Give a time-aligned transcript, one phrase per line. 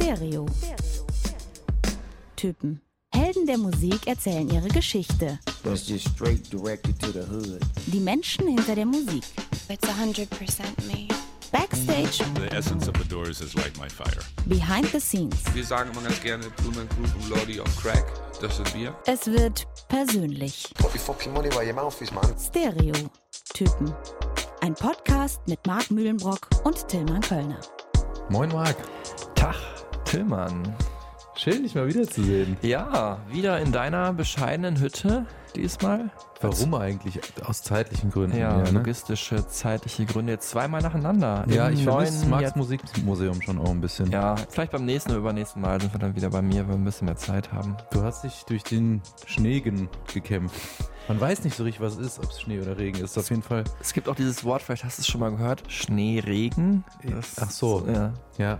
[0.00, 0.46] Stereo.
[2.36, 2.80] Typen.
[3.12, 5.38] Helden der Musik erzählen ihre Geschichte.
[5.64, 7.60] That's just straight directed to the hood.
[7.86, 9.24] Die Menschen hinter der Musik.
[9.68, 10.28] It's 100%
[10.86, 11.08] me.
[11.50, 14.22] Backstage, The essence of the Doors is like my fire.
[14.46, 15.34] behind the scenes.
[15.54, 18.04] Wir sagen immer ganz gerne Blumen Group und Lordy on Crack.
[18.40, 18.94] Das sind wir.
[19.06, 20.72] Es wird persönlich.
[22.38, 22.92] Stereo.
[23.54, 23.92] Typen.
[24.60, 27.60] Ein Podcast mit Marc Mühlenbrock und Tillmann Kölner.
[28.30, 28.76] Moin Marc,
[29.34, 29.56] Tag,
[30.08, 30.74] Tillmann.
[31.36, 32.56] schön dich mal wiederzusehen.
[32.62, 36.10] Ja, wieder in deiner bescheidenen Hütte diesmal.
[36.40, 37.18] Warum eigentlich?
[37.44, 38.36] Aus zeitlichen Gründen.
[38.38, 38.70] Ja, ne?
[38.70, 40.32] logistische, zeitliche Gründe.
[40.32, 41.44] Jetzt zweimal nacheinander.
[41.48, 44.10] ja Im ich vermisse Marx Jahr- Musikmuseum schon auch ein bisschen.
[44.12, 46.74] Ja, vielleicht beim nächsten oder übernächsten Mal sind wir dann wieder bei mir, wenn wir
[46.76, 47.76] ein bisschen mehr Zeit haben.
[47.90, 50.54] Du hast dich durch den Schneegen gekämpft.
[51.08, 53.18] Man weiß nicht so richtig, was es ist, ob es Schnee oder Regen ist.
[53.18, 53.64] Auf jeden Fall.
[53.80, 56.84] Es gibt auch dieses Wort, vielleicht hast du es schon mal gehört, Schneeregen.
[57.02, 57.84] Das- Ach so.
[57.92, 58.12] Ja.
[58.36, 58.58] Ja,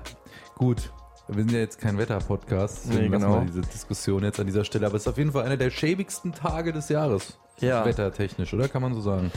[0.56, 0.92] gut.
[1.28, 2.84] Wir sind ja jetzt kein Wetter-Podcast.
[2.86, 3.40] deswegen Nee, lassen genau.
[3.40, 4.86] wir diese Diskussion jetzt an dieser Stelle.
[4.86, 7.38] Aber es ist auf jeden Fall einer der schäbigsten Tage des Jahres.
[7.60, 7.84] Ja.
[7.84, 8.68] Wettertechnisch, oder?
[8.68, 9.30] Kann man so sagen.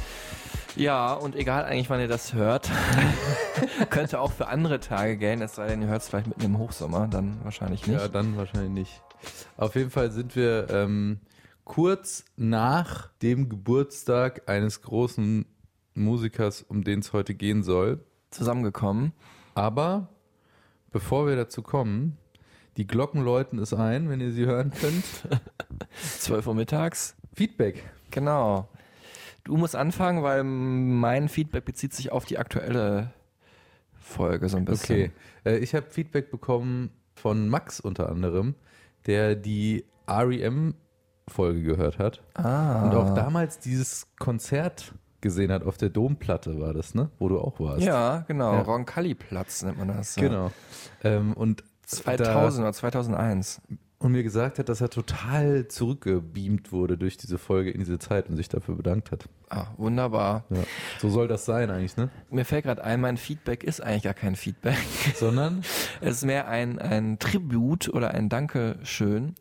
[0.78, 2.70] ja, und egal eigentlich, wann ihr das hört,
[3.90, 6.58] könnte auch für andere Tage gelten, es sei denn, ihr hört es vielleicht mitten im
[6.60, 8.00] Hochsommer, dann wahrscheinlich nicht.
[8.00, 9.02] Ja, dann wahrscheinlich nicht.
[9.58, 11.20] Auf jeden Fall sind wir ähm,
[11.66, 15.46] kurz nach dem Geburtstag eines großen
[15.96, 18.00] Musikers, um den es heute gehen soll.
[18.30, 19.12] Zusammengekommen.
[19.56, 20.08] Aber
[20.92, 22.18] bevor wir dazu kommen,
[22.78, 25.04] die Glocken läuten es ein, wenn ihr sie hören könnt.
[26.20, 27.16] 12 Uhr mittags.
[27.34, 27.84] Feedback.
[28.12, 28.70] Genau.
[29.44, 33.12] Du musst anfangen, weil mein Feedback bezieht sich auf die aktuelle
[34.00, 34.96] Folge so ein bisschen.
[34.96, 35.12] Okay.
[35.46, 38.56] Äh, ich habe Feedback bekommen von Max unter anderem,
[39.06, 42.22] der die REM-Folge gehört hat.
[42.34, 42.84] Ah.
[42.84, 47.10] Und auch damals dieses Konzert gesehen hat auf der Domplatte, war das, ne?
[47.20, 47.84] Wo du auch warst.
[47.84, 48.54] Ja, genau.
[48.54, 48.62] Ja.
[48.62, 50.16] Roncalli-Platz nennt man das.
[50.16, 50.22] ja.
[50.24, 50.52] Genau.
[51.04, 53.62] Ähm, und 2000 oder 2001.
[53.68, 58.00] Da, und mir gesagt hat, dass er total zurückgebeamt wurde durch diese Folge in diese
[58.00, 59.30] Zeit und sich dafür bedankt hat.
[59.50, 60.46] Ah, wunderbar.
[60.50, 60.64] Ja.
[61.00, 62.10] So soll das sein eigentlich, ne?
[62.32, 64.78] Mir fällt gerade ein, mein Feedback ist eigentlich gar kein Feedback.
[65.16, 65.62] Sondern,
[66.02, 69.36] Es ist mehr ein, ein Tribut oder ein Dankeschön,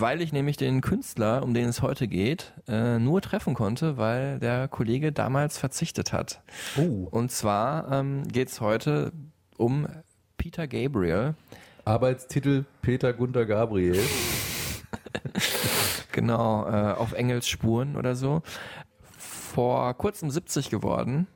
[0.00, 4.38] weil ich nämlich den Künstler, um den es heute geht, äh, nur treffen konnte, weil
[4.38, 6.42] der Kollege damals verzichtet hat.
[6.76, 9.12] oh, Und zwar ähm, geht es heute
[9.56, 9.86] um
[10.36, 11.34] Peter Gabriel.
[11.84, 14.00] Arbeitstitel Peter Gunther Gabriel.
[16.12, 18.42] Genau, äh, auf Engels Spuren oder so.
[19.18, 21.26] Vor kurzem 70 geworden.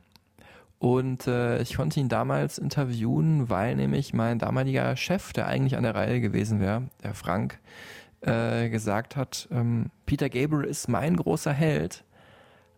[0.79, 5.83] Und äh, ich konnte ihn damals interviewen, weil nämlich mein damaliger Chef, der eigentlich an
[5.83, 7.59] der Reihe gewesen wäre, der Frank,
[8.21, 12.03] äh, gesagt hat, ähm, Peter Gabriel ist mein großer Held,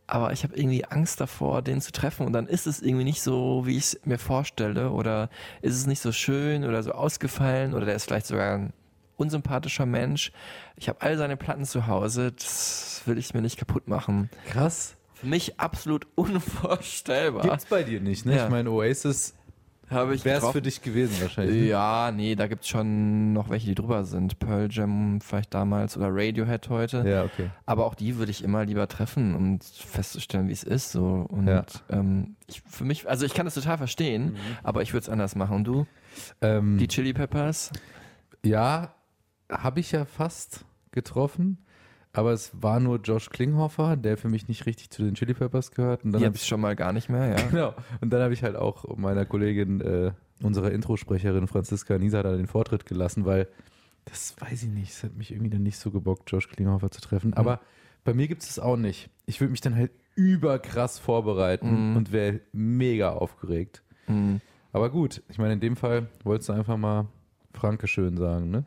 [0.08, 3.22] aber ich habe irgendwie Angst davor, den zu treffen und dann ist es irgendwie nicht
[3.22, 5.30] so, wie ich es mir vorstelle oder
[5.62, 8.74] ist es nicht so schön oder so ausgefallen oder der ist vielleicht sogar ein
[9.16, 10.32] unsympathischer Mensch.
[10.76, 14.30] Ich habe all seine Platten zu Hause, das will ich mir nicht kaputt machen.
[14.48, 14.96] Krass.
[15.14, 17.44] Für mich absolut unvorstellbar.
[17.44, 18.36] Gibt's bei dir nicht, ne?
[18.36, 18.46] Ja.
[18.46, 19.36] Ich meine, Oasis
[19.92, 21.56] Habe ich wäre es für dich gewesen wahrscheinlich.
[21.62, 21.68] ne?
[21.68, 24.40] Ja, nee, da gibt's schon noch welche, die drüber sind.
[24.40, 27.04] Pearl Jam vielleicht damals oder Radiohead heute.
[27.08, 27.50] Ja, okay.
[27.66, 30.92] Aber auch die würde ich immer lieber treffen, um festzustellen, wie es ist.
[30.92, 31.26] So.
[31.30, 31.66] Und Ja.
[31.90, 35.36] ähm, ich, für mich, also ich kann das total verstehen, aber ich würde es anders
[35.36, 35.58] machen.
[35.58, 35.86] Und du?
[36.42, 37.72] Ähm, Die Chili Peppers?
[38.44, 38.94] Ja,
[39.52, 41.58] habe ich ja fast getroffen,
[42.14, 45.72] aber es war nur Josh Klinghoffer, der für mich nicht richtig zu den Chili Peppers
[45.72, 46.04] gehört.
[46.04, 47.48] Und dann habe Jetzt schon mal gar nicht mehr, ja.
[47.50, 47.74] genau.
[48.02, 50.12] Und dann habe ich halt auch meiner Kollegin, äh,
[50.44, 53.48] unserer Introsprecherin Franziska Nieser, da den Vortritt gelassen, weil
[54.06, 57.02] das weiß ich nicht, es hat mich irgendwie dann nicht so gebockt, Josh Klinghoffer zu
[57.02, 57.34] treffen.
[57.36, 57.62] Aber
[58.04, 59.10] bei mir gibt es das auch nicht.
[59.26, 63.84] Ich würde mich dann halt überkrass vorbereiten und wäre mega aufgeregt.
[64.08, 64.42] Mhm.
[64.74, 67.08] Aber gut, ich meine, in dem Fall wolltest du einfach mal
[67.54, 68.66] Franke schön sagen, ne?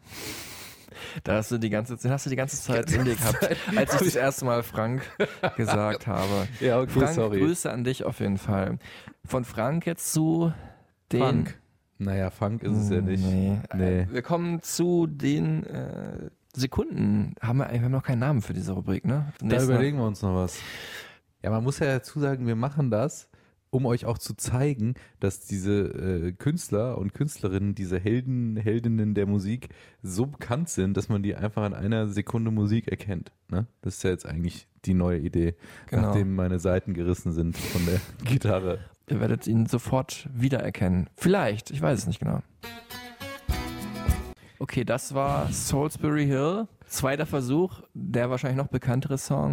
[1.22, 3.94] Da hast du die ganze, den hast du die ganze Zeit in dir gehabt, als
[3.94, 5.02] ich das erste Mal Frank
[5.56, 6.48] gesagt habe.
[6.60, 7.40] Ja, okay, Frank, sorry.
[7.40, 8.78] Grüße an dich auf jeden Fall.
[9.24, 10.52] Von Frank jetzt zu
[11.12, 11.20] den.
[11.20, 11.60] Funk.
[11.98, 13.24] Naja, Funk ist es ja nicht.
[13.24, 13.58] Nee.
[13.74, 14.06] Nee.
[14.10, 17.34] Wir kommen zu den äh, Sekunden.
[17.40, 19.32] Haben wir, wir haben noch keinen Namen für diese Rubrik, ne?
[19.40, 20.58] Da überlegen wir uns noch was.
[21.42, 23.28] Ja, man muss ja dazu sagen, wir machen das,
[23.74, 25.72] um euch auch zu zeigen, dass diese
[26.28, 29.68] äh, Künstler und Künstlerinnen, diese Helden, Heldinnen der Musik
[30.00, 33.32] so bekannt sind, dass man die einfach an einer Sekunde Musik erkennt.
[33.48, 33.66] Ne?
[33.82, 35.54] Das ist ja jetzt eigentlich die neue Idee,
[35.90, 36.02] Genau.
[36.02, 38.78] nachdem meine Seiten gerissen sind von der Gitarre.
[39.10, 41.10] Ihr werdet ihn sofort wiedererkennen.
[41.16, 42.42] Vielleicht, ich weiß es nicht genau.
[44.60, 46.68] Okay, das war Salisbury Hill.
[46.86, 49.52] Zweiter Versuch, der wahrscheinlich noch bekanntere Song.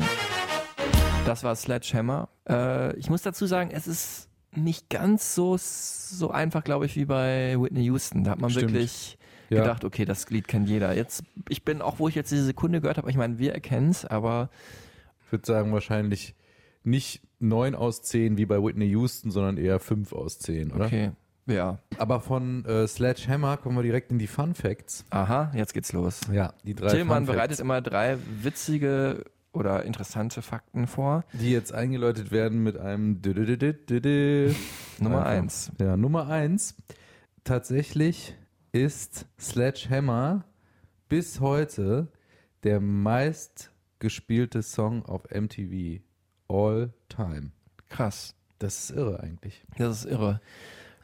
[1.25, 2.29] Das war Sledgehammer.
[2.49, 7.05] Äh, ich muss dazu sagen, es ist nicht ganz so, so einfach, glaube ich, wie
[7.05, 8.23] bei Whitney Houston.
[8.23, 8.73] Da hat man Stimmt.
[8.73, 9.17] wirklich
[9.49, 9.61] Ja.
[9.61, 10.95] gedacht, okay, das Lied kennt jeder.
[10.95, 13.89] Jetzt, ich bin auch, wo ich jetzt diese Sekunde gehört habe, ich meine, wir erkennen
[13.89, 14.49] es, aber
[15.25, 16.35] Ich würde sagen, wahrscheinlich
[16.83, 20.85] nicht 9 aus 10 wie bei Whitney Houston, sondern eher 5 aus 10, oder?
[20.87, 21.11] okay.
[21.47, 21.79] Ja.
[21.97, 25.05] Aber von äh, Sledgehammer kommen wir direkt in die Fun Facts.
[25.09, 26.21] Aha, jetzt geht's los.
[26.31, 29.23] Ja, die drei Tillmann bereitet immer drei witzige
[29.53, 31.23] oder interessante Fakten vor.
[31.33, 33.21] die jetzt eingeläutet werden mit einem.
[34.99, 35.31] Nummer Einfach.
[35.31, 35.71] eins.
[35.79, 36.75] Ja, Nummer eins.
[37.43, 38.35] Tatsächlich
[38.71, 40.45] ist Sledgehammer
[41.09, 42.07] bis heute
[42.63, 46.01] der meistgespielte Song auf MTV
[46.47, 47.51] all time.
[47.89, 48.35] Krass.
[48.59, 49.65] Das ist irre eigentlich.
[49.77, 50.39] Das ist irre.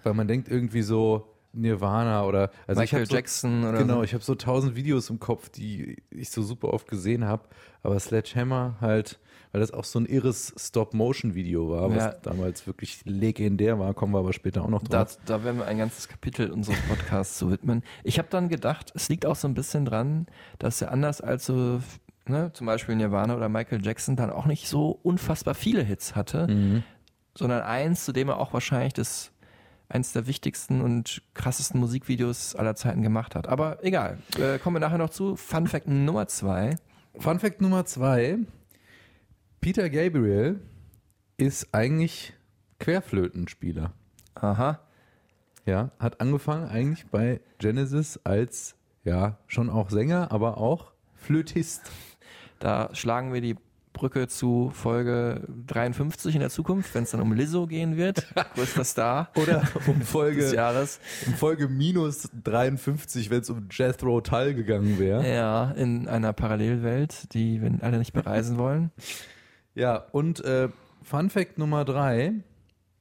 [0.04, 4.04] Weil man denkt irgendwie so Nirvana oder also ich Michael so, Jackson oder Genau, so.
[4.04, 7.44] ich habe so tausend Videos im Kopf, die ich so super oft gesehen habe.
[7.84, 9.20] Aber Sledgehammer halt,
[9.52, 12.12] weil das auch so ein irres Stop-Motion-Video war, was Ja.
[12.22, 15.18] damals wirklich legendär war, kommen wir aber später auch noch Da, drauf.
[15.26, 17.84] da werden wir ein ganzes Kapitel unseres Podcasts zu widmen.
[18.04, 20.28] Ich habe dann gedacht, es liegt auch so ein bisschen dran,
[20.60, 21.80] dass er anders als so,
[22.28, 26.48] ne, zum Beispiel Nirvana oder Michael Jackson dann auch nicht so unfassbar viele Hits hatte,
[26.48, 26.84] Mhm.
[27.36, 29.32] sondern eins, zu dem er auch wahrscheinlich das
[29.90, 33.48] eins der wichtigsten und krassesten Musikvideos aller Zeiten gemacht hat.
[33.48, 35.36] Aber egal, äh, kommen wir nachher noch zu.
[35.36, 36.76] Fun Fact Nummer zwei.
[37.18, 38.40] Fun Fact Nummer zwei:
[39.62, 40.60] Peter Gabriel
[41.38, 42.34] ist eigentlich
[42.80, 43.94] Querflötenspieler.
[44.36, 44.80] Aha.
[45.66, 51.92] Ja, hat angefangen eigentlich bei Genesis als, ja, schon auch Sänger, aber auch Flötist.
[52.60, 53.58] Da schlagen wir die
[53.98, 58.28] Brücke zu Folge 53 in der Zukunft, wenn es dann um Lizzo gehen wird.
[58.56, 61.00] Größter Star Oder um des Folge, Jahres.
[61.26, 65.28] um Folge minus 53, wenn es um Jethro Tull gegangen wäre.
[65.28, 68.92] Ja, in einer Parallelwelt, die wir alle nicht bereisen wollen.
[69.76, 70.70] Ja, und äh,
[71.04, 72.34] Fun Fact Nummer drei.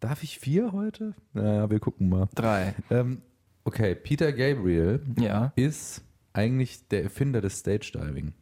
[0.00, 1.14] Darf ich vier heute?
[1.32, 2.28] Naja, wir gucken mal.
[2.34, 2.74] Drei.
[2.90, 3.22] Ähm,
[3.64, 5.52] okay, Peter Gabriel Ja.
[5.56, 6.02] ist
[6.32, 8.32] eigentlich der Erfinder des Stage Diving.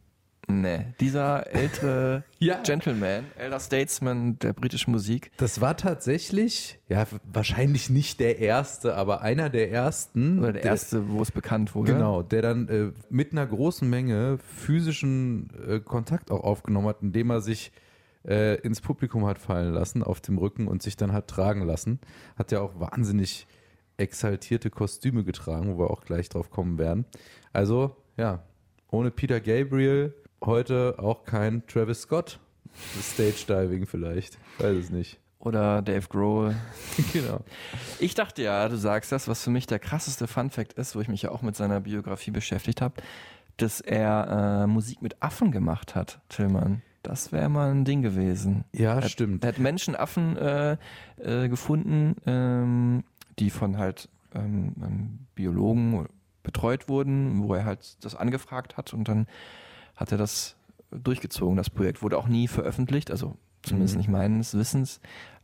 [0.47, 0.85] Nee.
[0.99, 2.61] Dieser ältere Ja.
[2.61, 5.31] Gentleman, elder Statesman der britischen Musik.
[5.37, 10.39] Das war tatsächlich, ja, wahrscheinlich nicht der erste, aber einer der ersten.
[10.39, 11.93] Oder der erste, wo es bekannt wurde.
[11.93, 17.31] Genau, der dann äh, mit einer großen Menge physischen äh, Kontakt auch aufgenommen hat, indem
[17.31, 17.71] er sich
[18.27, 21.99] äh, ins Publikum hat fallen lassen auf dem Rücken und sich dann hat tragen lassen.
[22.37, 23.47] Hat ja auch wahnsinnig
[23.97, 27.05] exaltierte Kostüme getragen, wo wir auch gleich drauf kommen werden.
[27.53, 28.43] Also, ja,
[28.91, 30.13] ohne Peter Gabriel
[30.45, 32.39] heute auch kein Travis Scott.
[33.01, 34.37] Stage Diving vielleicht.
[34.59, 35.19] Weiß es nicht.
[35.39, 36.55] Oder Dave Grohl.
[37.13, 37.39] genau.
[37.99, 41.07] Ich dachte ja, du sagst das, was für mich der krasseste Funfact ist, wo ich
[41.07, 42.95] mich ja auch mit seiner Biografie beschäftigt habe,
[43.57, 46.81] dass er äh, Musik mit Affen gemacht hat, Tillmann.
[47.03, 48.65] Das wäre mal ein Ding gewesen.
[48.73, 49.43] Ja, Er- stimmt.
[49.43, 50.77] Er hat Menschenaffen äh,
[51.17, 53.03] äh, gefunden, ähm,
[53.37, 56.07] die von halt ähm, ähm, Biologen
[56.41, 59.27] betreut wurden, wo er halt das angefragt hat und dann
[59.95, 60.55] hat er das
[60.91, 61.57] durchgezogen.
[61.57, 63.99] Das Projekt wurde auch nie veröffentlicht, also zumindest Mhm.
[63.99, 64.99] nicht meines Wissens,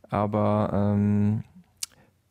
[0.08, 1.42] aber ähm,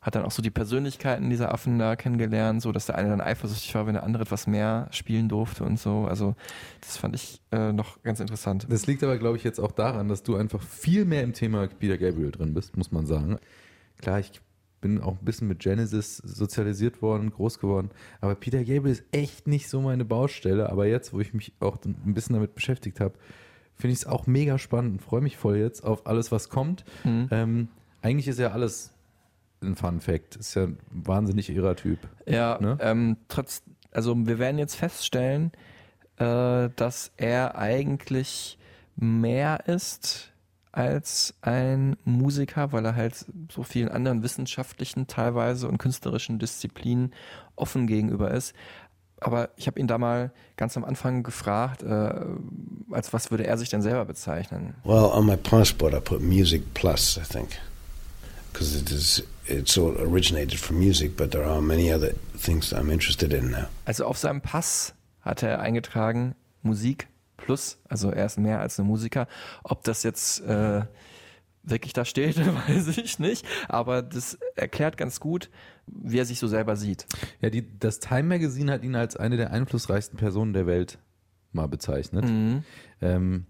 [0.00, 3.20] hat dann auch so die Persönlichkeiten dieser Affen da kennengelernt, so dass der eine dann
[3.20, 6.06] eifersüchtig war, wenn der andere etwas mehr spielen durfte und so.
[6.06, 6.34] Also
[6.80, 8.66] das fand ich äh, noch ganz interessant.
[8.68, 11.68] Das liegt aber, glaube ich, jetzt auch daran, dass du einfach viel mehr im Thema
[11.68, 13.36] Peter Gabriel drin bist, muss man sagen.
[14.00, 14.40] Klar, ich
[14.82, 17.90] bin auch ein bisschen mit Genesis sozialisiert worden, groß geworden,
[18.20, 20.68] aber Peter Gabriel ist echt nicht so meine Baustelle.
[20.68, 23.14] Aber jetzt, wo ich mich auch ein bisschen damit beschäftigt habe,
[23.76, 26.84] finde ich es auch mega spannend und freue mich voll jetzt auf alles, was kommt.
[27.04, 27.28] Mhm.
[27.30, 27.68] Ähm,
[28.02, 28.92] eigentlich ist ja alles
[29.62, 30.36] ein Fun Fact.
[30.36, 31.98] Ist ja ein wahnsinnig irrer Typ.
[32.26, 32.76] Ja, Ne?
[32.80, 35.52] ähm, trotz, also wir werden jetzt feststellen,
[36.16, 38.58] äh, dass er eigentlich
[38.96, 40.31] mehr ist
[40.72, 47.12] als ein Musiker, weil er halt so vielen anderen wissenschaftlichen teilweise und künstlerischen Disziplinen
[47.56, 48.54] offen gegenüber ist.
[49.20, 52.12] Aber ich habe ihn da mal ganz am Anfang gefragt, äh,
[52.90, 54.74] als was würde er sich denn selber bezeichnen?
[54.82, 57.50] Well, on my passport, I put music plus, I think,
[58.52, 62.90] because it is it's all originated from music, but there are many other things I'm
[62.90, 63.66] interested in now.
[63.84, 67.06] Also auf seinem Pass hat er eingetragen Musik
[67.42, 69.26] plus, also er ist mehr als ein Musiker.
[69.62, 70.82] Ob das jetzt äh,
[71.62, 75.50] wirklich da steht, weiß ich nicht, aber das erklärt ganz gut,
[75.86, 77.06] wie er sich so selber sieht.
[77.40, 80.98] Ja, die, das Time Magazine hat ihn als eine der einflussreichsten Personen der Welt
[81.52, 82.24] mal bezeichnet.
[82.24, 82.64] Mhm.
[83.00, 83.46] Ähm,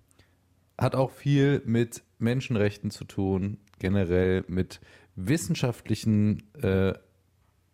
[0.78, 4.80] hat auch viel mit Menschenrechten zu tun, generell mit
[5.14, 6.94] wissenschaftlichen, äh,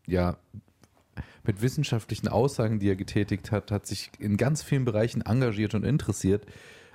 [0.07, 0.39] ja,
[1.49, 5.83] mit wissenschaftlichen Aussagen, die er getätigt hat, hat sich in ganz vielen Bereichen engagiert und
[5.83, 6.47] interessiert.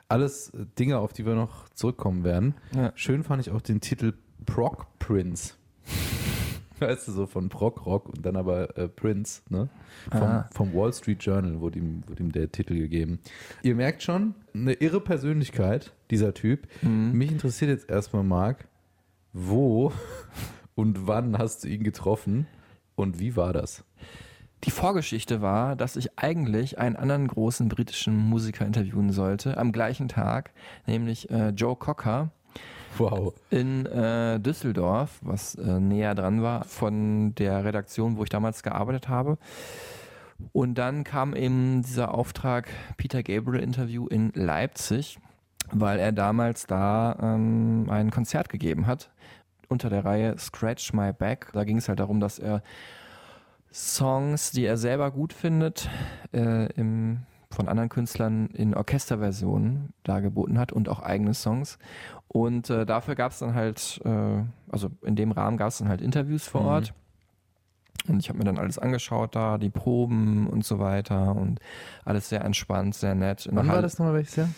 [0.07, 2.53] Alles äh, Dinge, auf die wir noch zurückkommen werden.
[2.73, 2.93] Ja.
[2.95, 4.13] Schön fand ich auch den Titel
[4.45, 5.55] Proc Prince.
[6.79, 9.69] weißt du, so von Prog-Rock und dann aber äh, Prince, ne?
[10.11, 10.49] Vom, Ah.
[10.53, 13.19] vom Wall Street Journal wurde ihm, wurde ihm der Titel gegeben.
[13.63, 16.67] Ihr merkt schon, eine irre Persönlichkeit, dieser Typ.
[16.81, 17.13] Mhm.
[17.13, 18.67] Mich interessiert jetzt erstmal, Marc,
[19.31, 19.91] wo
[20.75, 22.45] und wann hast du ihn getroffen
[22.95, 23.83] und wie war das?
[24.65, 30.07] Die Vorgeschichte war, dass ich eigentlich einen anderen großen britischen Musiker interviewen sollte, am gleichen
[30.07, 30.51] Tag,
[30.85, 32.31] nämlich äh, Joe Cocker
[32.97, 33.33] Wow.
[33.49, 39.09] in äh, Düsseldorf, was äh, näher dran war von der Redaktion, wo ich damals gearbeitet
[39.09, 39.37] habe.
[40.51, 42.67] Und dann kam eben dieser Auftrag
[42.97, 45.17] Peter Gabriel Interview in Leipzig,
[45.71, 49.09] weil er damals da ähm, ein Konzert gegeben hat
[49.69, 51.49] unter der Reihe Scratch My Back.
[51.53, 52.61] Da ging es halt darum, dass er
[53.73, 55.89] Songs, die er selber gut findet,
[56.33, 61.77] äh, im, von anderen Künstlern in Orchesterversionen dargeboten hat und auch eigene Songs.
[62.27, 65.87] Und äh, dafür gab es dann halt, äh, also in dem Rahmen gab es dann
[65.89, 66.67] halt Interviews vor Mhm.
[66.67, 66.93] Ort.
[68.07, 71.59] Und ich habe mir dann alles angeschaut da, die Proben und so weiter und
[72.03, 73.45] alles sehr entspannt, sehr nett.
[73.45, 74.49] In Wann war das nochmal welches Jahr?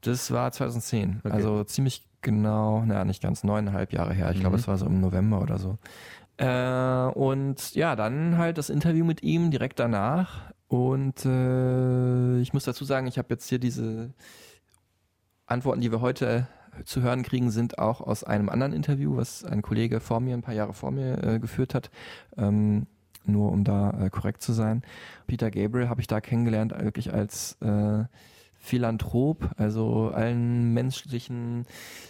[0.00, 1.30] das war 2010, Okay.
[1.32, 4.30] also ziemlich genau, naja, nicht ganz, neuneinhalb Jahre her.
[4.32, 4.60] Ich glaube, Mhm.
[4.60, 5.78] es war so im November oder so.
[6.38, 10.52] Äh, und ja, dann halt das Interview mit ihm direkt danach.
[10.68, 14.12] Und äh, ich muss dazu sagen, ich habe jetzt hier diese
[15.46, 16.48] Antworten, die wir heute
[16.84, 20.42] zu hören kriegen, sind auch aus einem anderen Interview, was ein Kollege vor mir, ein
[20.42, 21.90] paar Jahre vor mir äh, geführt hat.
[22.36, 22.86] Ähm,
[23.24, 24.82] nur um da äh, korrekt zu sein.
[25.26, 28.04] Peter Gabriel habe ich da kennengelernt, wirklich als äh,
[28.66, 31.66] Philanthrop, also allen menschlichen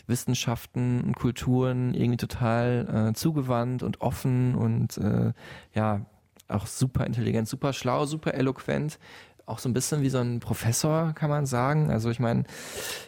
[0.07, 5.33] Wissenschaften und Kulturen irgendwie total äh, zugewandt und offen und äh,
[5.75, 6.07] ja,
[6.49, 8.99] auch super intelligent, super schlau, super eloquent.
[9.45, 11.91] Auch so ein bisschen wie so ein Professor, kann man sagen.
[11.91, 12.45] Also ich meine,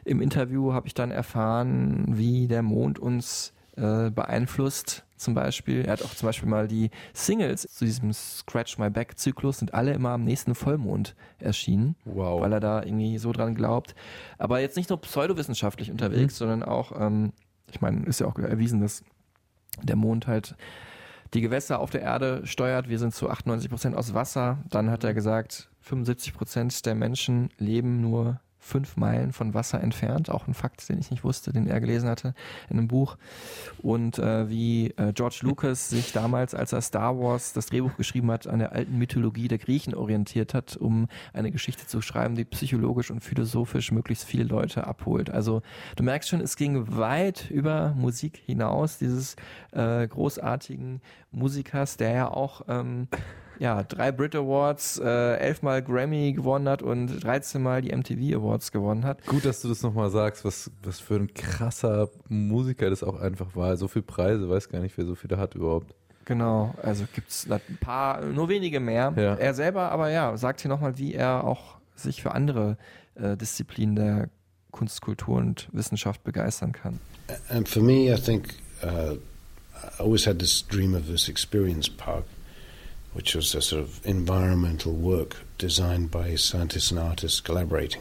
[0.05, 5.05] im Interview habe ich dann erfahren, wie der Mond uns äh, beeinflusst.
[5.19, 9.19] Zum Beispiel, er hat auch zum Beispiel mal die Singles zu diesem Scratch My Back
[9.19, 12.41] Zyklus sind alle immer am nächsten Vollmond erschienen Wow.
[12.41, 13.95] weil er da irgendwie so dran glaubt.
[14.39, 16.39] Aber jetzt nicht nur pseudowissenschaftlich unterwegs, Mhm.
[16.39, 17.33] sondern auch, ähm,
[17.71, 19.03] ich meine, ist ja auch erwiesen, dass
[19.83, 20.57] der Mond halt
[21.35, 22.89] die Gewässer auf der Erde steuert.
[22.89, 24.59] Wir sind zu 98 Prozent aus Wasser.
[24.71, 30.31] Dann hat er gesagt, 75 Prozent der Menschen leben nur fünf Meilen von Wasser entfernt.
[30.31, 32.35] Auch ein Fakt, den ich nicht wusste, den er gelesen hatte
[32.69, 33.17] in einem Buch.
[33.83, 38.31] Und äh, wie äh, George Lucas sich damals, als er Star Wars das Drehbuch geschrieben
[38.31, 42.45] hat, an der alten Mythologie der Griechen orientiert hat, um eine Geschichte zu schreiben, die
[42.45, 45.31] psychologisch und philosophisch möglichst viele Leute abholt.
[45.31, 45.63] Also
[45.97, 49.37] du merkst schon, es ging weit über Musik hinaus, dieses
[49.73, 51.01] äh, großartigen
[51.31, 53.09] Musikers, der ja auch ähm,
[53.59, 58.73] ja, drei Brit Awards, äh, elfmal Grammy gewonnen hat und 13 Mal die MTV Awards
[58.73, 59.25] gewonnen hat.
[59.27, 63.57] Gut, dass du das nochmal sagst, was, was für ein krasser Musiker das auch einfach
[63.57, 63.77] war.
[63.77, 65.95] So viele Preise, weiß gar nicht, wer so viele hat überhaupt.
[66.25, 69.15] Genau, also gibt's ein paar, nur wenige mehr.
[69.17, 69.35] Ja.
[69.35, 72.77] Er selber, aber ja, sagt hier nochmal, wie er auch sich für andere
[73.15, 74.29] äh, Disziplinen der
[74.71, 77.01] Kunst, Kultur und Wissenschaft begeistern kann.
[77.49, 79.15] And for me, I think uh,
[79.75, 82.25] I always had this dream of this experience park,
[83.19, 88.01] which was a sort of environmental work designed by scientists and artists collaborating.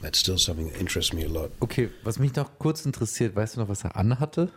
[0.00, 1.50] That's still something that interests me a lot.
[1.60, 4.50] Okay, was mich noch kurz interessiert, weißt du noch, was er anhatte?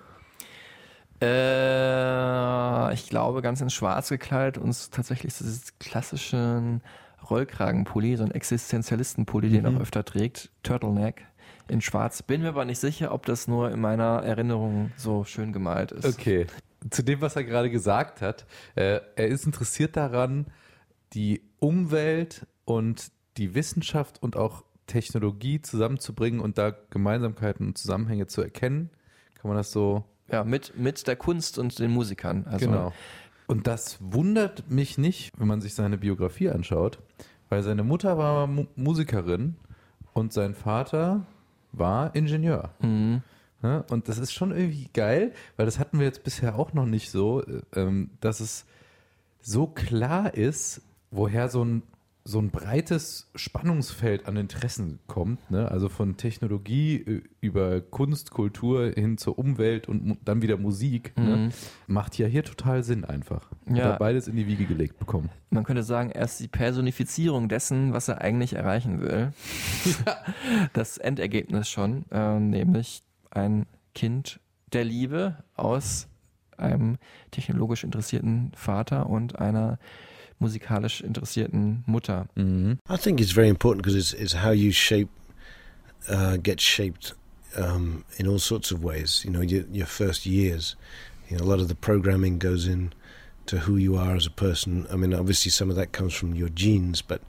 [1.21, 6.81] Äh, ich glaube, ganz in schwarz gekleidet und tatsächlich dieses klassischen
[7.29, 9.77] Rollkragenpulli, so ein Existenzialistenpulli, den er Mhm.
[9.77, 11.25] auch öfter trägt, Turtleneck
[11.69, 12.21] in schwarz.
[12.21, 16.05] Bin mir aber nicht sicher, ob das nur in meiner Erinnerung so schön gemalt ist.
[16.05, 16.45] Okay.
[16.89, 20.47] Zu dem, was er gerade gesagt hat, äh, er ist interessiert daran,
[21.13, 28.41] die Umwelt und die Wissenschaft und auch Technologie zusammenzubringen und da Gemeinsamkeiten und Zusammenhänge zu
[28.41, 28.89] erkennen.
[29.35, 32.45] Kann man das so Ja, mit, mit der Kunst und den Musikern.
[32.45, 32.93] Also, genau.
[33.47, 36.99] Und das wundert mich nicht, wenn man sich seine Biografie anschaut,
[37.49, 39.55] weil seine Mutter war Mu Musikerin
[40.13, 41.25] und sein Vater
[41.71, 42.71] war Ingenieur.
[42.81, 43.21] Mhm.
[43.61, 43.83] Ne?
[43.89, 47.09] Und das ist schon irgendwie geil, weil das hatten wir jetzt bisher auch noch nicht
[47.11, 48.65] so, äh, ähm, dass es
[49.41, 51.83] so klar ist, woher so ein,
[52.23, 55.49] so ein breites Spannungsfeld an Interessen kommt.
[55.49, 55.71] Ne?
[55.71, 61.13] Also von Technologie äh, über Kunst, Kultur hin zur Umwelt und dann wieder Musik.
[61.17, 61.37] Ne?
[61.37, 61.49] Mhm.
[61.87, 63.49] Macht ja hier total Sinn einfach.
[63.69, 63.91] Hat Ja.
[63.91, 65.29] er beides in die Wiege gelegt bekommen.
[65.49, 69.31] Man könnte sagen, er ist die Personifizierung dessen, was er eigentlich erreichen will.
[70.73, 73.03] Das Endergebnis schon, ähm, nämlich
[73.37, 74.39] ein Kind
[74.73, 76.07] der Liebe aus
[76.57, 76.97] einem
[77.31, 79.77] technologisch interessierten Vater und einer
[80.39, 82.27] musikalisch interessierten Mutter.
[82.35, 82.79] Mhm.
[82.89, 85.09] I think it's very important because it's, it's how you shape,
[86.09, 87.15] uh, get shaped
[87.55, 89.23] um, in all sorts of ways.
[89.23, 90.75] You know, your, your first years,
[91.29, 92.93] you know, a lot of the programming goes in
[93.47, 94.85] to who you are as a person.
[94.91, 97.21] I mean, obviously, some of that comes from your genes, but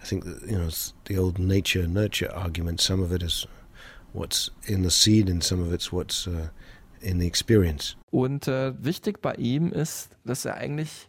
[0.00, 2.80] I think that, you know it's the old nature nurture argument.
[2.80, 3.46] Some of it is
[4.16, 6.48] what's in the seed, and some of it's what's uh,
[7.00, 7.96] in the experience.
[8.10, 11.08] Und äh, wichtig bei ihm ist, dass er eigentlich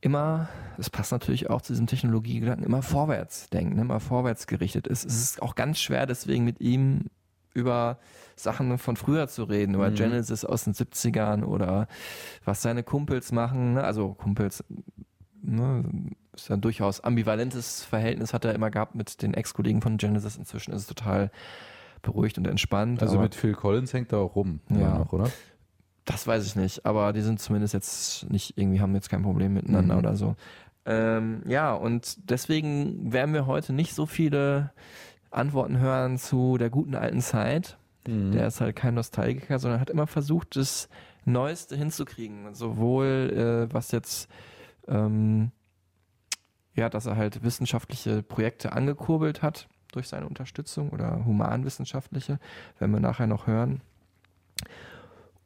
[0.00, 4.86] immer, das passt natürlich auch zu diesem Technologiegedanken, immer vorwärts denkt, ne, immer vorwärts gerichtet
[4.86, 5.04] ist.
[5.04, 7.06] Es ist auch ganz schwer, deswegen mit ihm
[7.54, 7.98] über
[8.36, 9.94] Sachen von früher zu reden, über Mhm.
[9.94, 11.88] Genesis aus den 70ern oder
[12.44, 13.84] was seine Kumpels machen, ne?
[13.84, 14.62] also Kumpels,
[15.42, 15.84] ne,
[16.34, 20.36] ist ja ein durchaus ambivalentes Verhältnis hat er immer gehabt mit den Ex-Kollegen von Genesis.
[20.36, 21.30] Inzwischen ist es total
[22.02, 23.02] beruhigt und entspannt.
[23.02, 24.98] Also mit Phil Collins hängt er auch rum, Ja.
[24.98, 25.30] noch, oder?
[26.04, 29.54] das weiß ich nicht, aber die sind zumindest jetzt nicht, irgendwie haben jetzt kein Problem
[29.54, 29.98] miteinander Mhm.
[29.98, 30.36] oder so.
[30.84, 34.70] Ähm, ja, und deswegen werden wir heute nicht so viele
[35.32, 37.76] Antworten hören zu der guten alten Zeit.
[38.06, 38.30] Mhm.
[38.30, 40.88] Der ist halt kein Nostalgiker, sondern hat immer versucht, das
[41.24, 42.54] Neueste hinzukriegen.
[42.54, 44.28] Sowohl äh, was jetzt,
[44.88, 45.52] ähm,
[46.74, 52.38] ja, dass er halt wissenschaftliche Projekte angekurbelt hat durch seine Unterstützung oder humanwissenschaftliche,
[52.78, 53.80] werden wir nachher noch hören.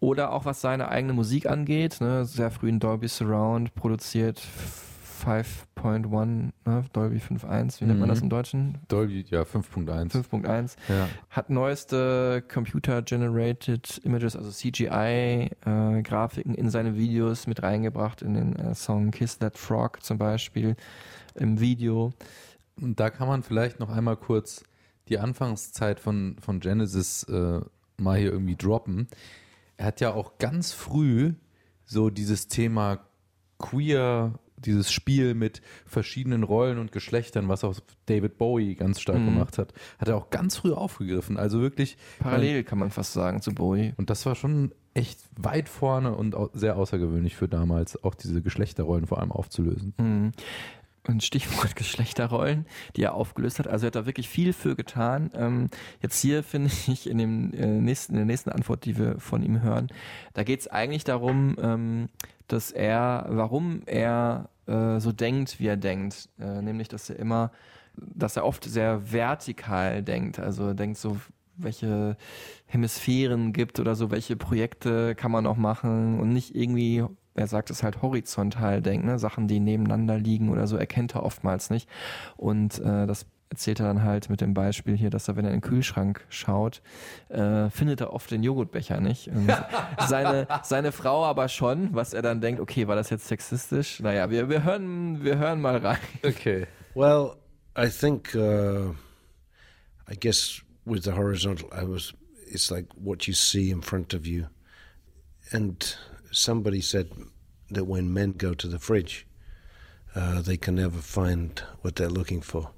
[0.00, 4.42] Oder auch was seine eigene Musik angeht, ne, sehr früh in Dolby Surround produziert,
[5.24, 8.12] 5.1, ne, Dolby 5.1, wie nennt man Mhm.
[8.12, 8.78] das im Deutschen?
[8.88, 10.10] Dolby, ja, 5.1.
[10.12, 11.08] 5.1 Ja.
[11.30, 19.10] hat neueste Computer-Generated Images, also CGI-Grafiken in seine Videos mit reingebracht, in den äh, Song
[19.10, 20.76] Kiss That Frog zum Beispiel
[21.34, 22.12] im Video.
[22.80, 24.64] Und da kann man vielleicht noch einmal kurz
[25.08, 27.60] die Anfangszeit von, von Genesis äh,
[27.98, 29.08] mal hier irgendwie droppen.
[29.76, 31.34] Er hat ja auch ganz früh
[31.84, 33.00] so dieses Thema
[33.58, 37.74] queer, dieses Spiel mit verschiedenen Rollen und Geschlechtern, was auch
[38.06, 39.26] David Bowie ganz stark Mhm.
[39.26, 41.36] gemacht hat, hat er auch ganz früh aufgegriffen.
[41.36, 43.94] Also wirklich Parallel kann man fast sagen zu Bowie.
[43.96, 49.06] Und das war schon echt weit vorne und sehr außergewöhnlich für damals, auch diese Geschlechterrollen
[49.06, 49.94] vor allem aufzulösen.
[49.98, 50.32] Mhm.
[51.08, 53.66] Und Stichwort Geschlechterrollen, die er aufgelöst hat.
[53.66, 55.30] Also er hat da wirklich viel für getan.
[55.34, 55.68] Ähm,
[56.02, 59.42] jetzt hier finde ich in, dem, äh, nächsten, in der nächsten Antwort, die wir von
[59.42, 59.88] ihm hören,
[60.34, 62.08] da geht es eigentlich darum, ähm,
[62.52, 66.28] dass er, warum er äh, so denkt, wie er denkt.
[66.38, 67.50] Äh, nämlich, dass er immer,
[67.96, 70.38] dass er oft sehr vertikal denkt.
[70.38, 71.16] Also er denkt so,
[71.56, 72.16] welche
[72.66, 77.70] Hemisphären gibt oder so, welche Projekte kann man noch machen und nicht irgendwie, er sagt
[77.70, 79.18] es halt horizontal denken, ne?
[79.18, 81.88] Sachen, die nebeneinander liegen oder so, erkennt er oftmals nicht.
[82.36, 85.50] Und äh, das erzählt er dann halt mit dem Beispiel hier, dass er, wenn er
[85.50, 86.80] in den Kühlschrank schaut,
[87.28, 89.28] äh, findet er oft den Joghurtbecher nicht.
[89.28, 89.52] Und
[90.08, 94.00] seine, seine Frau aber schon, was er dann denkt, okay, war das jetzt sexistisch?
[94.00, 95.98] Naja, wir, wir, hören, wir hören mal rein.
[96.24, 96.66] Okay.
[96.94, 97.36] Well,
[97.76, 98.92] I think, uh,
[100.08, 102.14] I guess with the horizontal, I was,
[102.46, 104.46] it's like what you see in front of you.
[105.52, 105.82] And
[106.30, 107.10] somebody said
[107.70, 109.26] that when men go to the fridge,
[110.14, 112.70] uh, they can never find what they're looking for.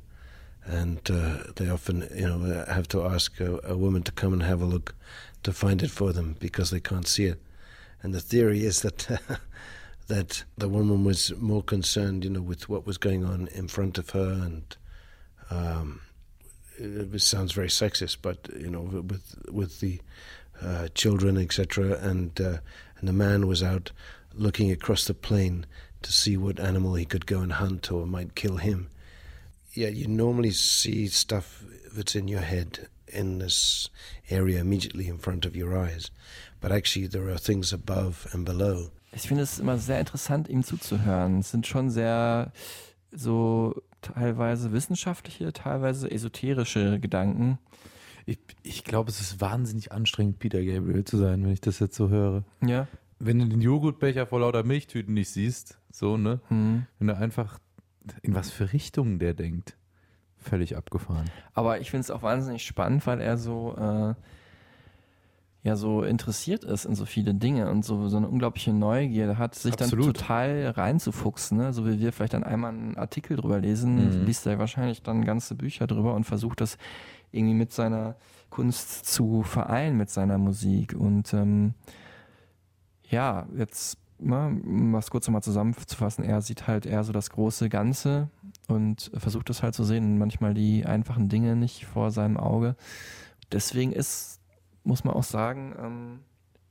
[0.64, 4.42] And uh, they often, you know, have to ask a, a woman to come and
[4.42, 4.94] have a look
[5.42, 7.40] to find it for them because they can't see it.
[8.03, 9.20] And the theory is that
[10.09, 13.98] that the woman was more concerned, you know, with what was going on in front
[13.98, 14.77] of her, and
[15.51, 16.01] um,
[16.79, 20.01] it, it sounds very sexist, but you know, with with the
[20.61, 22.59] uh, children, etc., and uh,
[22.98, 23.92] and the man was out
[24.35, 25.66] looking across the plain
[26.03, 28.88] to see what animal he could go and hunt or might kill him.
[29.75, 31.65] Yeah, you normally see stuff
[31.97, 33.91] that's in your head in this
[34.31, 36.11] area immediately in front of your eyes,
[36.61, 38.91] but actually there are things above and below.
[39.15, 41.41] Ich finde es immer sehr interessant, ihm zuzuhören.
[41.41, 42.53] Es sind schon sehr
[43.11, 47.59] so teilweise wissenschaftliche, teilweise esoterische Gedanken.
[48.25, 51.97] Ich, ich glaube, es ist wahnsinnig anstrengend, Peter Gabriel zu sein, wenn ich das jetzt
[51.97, 52.45] so höre.
[52.65, 52.89] Ja.
[53.19, 56.41] Wenn du den Joghurtbecher vor lauter Milchtüten nicht siehst, so, ne?
[56.49, 56.87] Hm.
[56.99, 57.59] Wenn du einfach
[58.23, 59.77] in was für Richtungen der denkt.
[60.38, 61.31] Völlig abgefahren.
[61.55, 64.15] Aber ich finde es auch wahnsinnig spannend, weil er so äh,
[65.62, 69.55] ja so interessiert ist in so viele Dinge und so, so eine unglaubliche Neugier hat,
[69.55, 70.07] sich Absolut.
[70.07, 71.73] dann total reinzufuchsen, ne?
[71.73, 74.27] so wie wir vielleicht dann einmal einen Artikel drüber lesen, Mhm.
[74.27, 76.79] liest er wahrscheinlich dann ganze Bücher drüber und versucht das
[77.31, 78.17] irgendwie mit seiner
[78.51, 81.75] Kunst zu vereinen, mit seiner Musik und ähm,
[83.09, 87.69] ja, jetzt ne, um was kurz nochmal zusammenzufassen, er sieht halt eher so das große
[87.69, 88.29] Ganze
[88.69, 92.77] und versucht es halt zu sehen, manchmal die einfachen Dinge nicht vor seinem Auge.
[93.51, 94.41] Deswegen ist,
[94.85, 96.21] muss man auch sagen, ähm,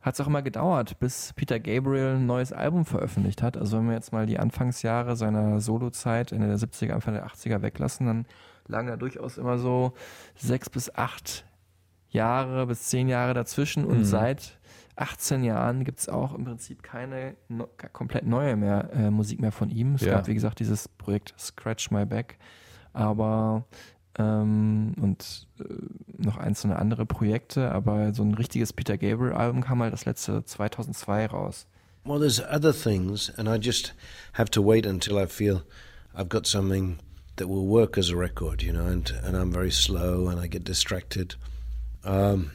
[0.01, 3.55] hat es auch immer gedauert, bis Peter Gabriel ein neues Album veröffentlicht hat.
[3.55, 7.61] Also wenn wir jetzt mal die Anfangsjahre seiner Solozeit, Ende der 70er, Anfang der 80er
[7.61, 8.25] weglassen, dann
[8.67, 9.93] lagen da durchaus immer so
[10.35, 11.45] sechs bis acht
[12.09, 14.05] Jahre bis zehn Jahre dazwischen und Mhm.
[14.05, 14.59] seit
[15.01, 19.51] 18 Jahren gibt es auch im Prinzip keine no, komplett neue mehr, äh, Musik mehr
[19.51, 19.95] von ihm.
[19.95, 20.13] Es Ja.
[20.15, 22.37] gab, wie gesagt, dieses Projekt Scratch My Back,
[22.93, 23.65] aber
[24.17, 25.63] ähm, und äh,
[26.17, 31.25] noch einzelne andere Projekte, aber so ein richtiges Peter Gabriel-Album kam halt das letzte 2002
[31.27, 31.65] raus.
[32.03, 33.93] Well, there's other things, and I just
[34.33, 35.61] have to wait until I feel
[36.15, 36.97] I've got something
[37.37, 40.47] that will work as a record, you know, and, and I'm very slow and I
[40.47, 41.35] get distracted.
[42.03, 42.51] Um,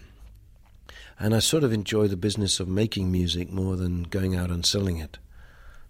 [1.19, 4.65] and I sort of enjoy the business of making music more than going out and
[4.65, 5.19] selling it.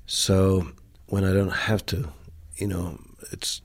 [0.07, 0.67] So
[1.09, 2.09] when I don't have to,
[2.57, 2.99] you know,
[3.33, 3.61] it's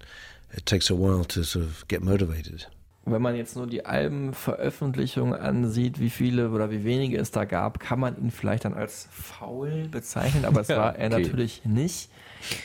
[0.53, 2.67] it takes a while to sort of get motivated.
[3.05, 7.79] Wenn man jetzt nur die Albenveröffentlichung ansieht, wie viele oder wie wenige es da gab,
[7.79, 11.21] kann man ihn vielleicht dann als faul bezeichnen, aber es Ja, war er okay.
[11.23, 12.09] natürlich nicht.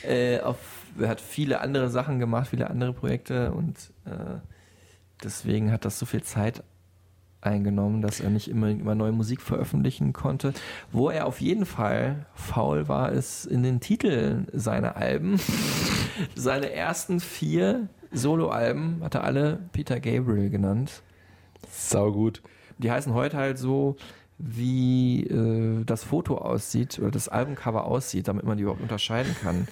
[0.03, 0.57] Äh, auf,
[0.99, 4.39] er hat viele andere Sachen gemacht, viele andere Projekte und äh,
[5.23, 6.63] deswegen hat das so viel Zeit
[7.41, 10.53] eingenommen, dass er nicht immer, immer neue Musik veröffentlichen konnte.
[10.91, 15.39] Wo er auf jeden Fall faul war, ist in den Titeln seiner Alben.
[16.35, 21.03] Seine ersten vier Soloalben hat er alle Peter Gabriel genannt.
[21.69, 22.41] Sau gut.
[22.79, 23.97] Die heißen heute halt so,
[24.37, 29.67] wie äh, das Foto aussieht oder das Albumcover aussieht, damit man die überhaupt unterscheiden kann.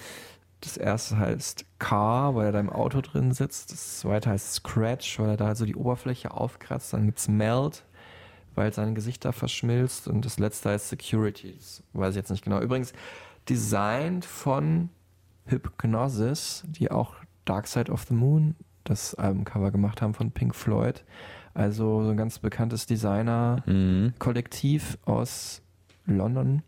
[0.62, 3.72] Das erste heißt Car, weil er da im Auto drin sitzt.
[3.72, 6.94] Das zweite heißt Scratch, weil er da so die Oberfläche aufkratzt.
[6.94, 7.84] Dann gibt's Melt,
[8.56, 10.08] weil sein Gesicht da verschmilzt.
[10.08, 11.54] Und das letzte heißt Security.
[11.56, 12.62] Das weiß ich jetzt nicht genau.
[12.62, 12.94] Übrigens,
[13.48, 14.89] designt von
[15.46, 17.13] Hypnosis, die auch
[17.46, 21.04] Dark Side of the Moon, das Albumcover gemacht haben von Pink Floyd.
[21.54, 25.62] Also so ein ganz bekanntes Designer-Kollektiv aus
[26.06, 26.63] London.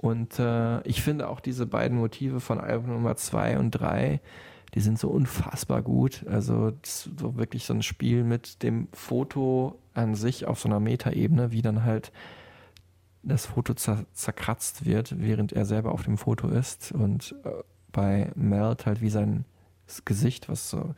[0.00, 4.20] Und äh, ich finde auch diese beiden Motive von Album Nummer 2 und 3,
[4.74, 6.24] die sind so unfassbar gut.
[6.26, 11.52] Also so wirklich so ein Spiel mit dem Foto an sich auf so einer Metaebene,
[11.52, 12.12] wie dann halt
[13.22, 16.92] das Foto zer zerkratzt wird, während er selber auf dem Foto ist.
[16.92, 17.50] Und äh,
[17.92, 19.44] bei Melt halt wie sein
[20.06, 20.94] Gesicht, was so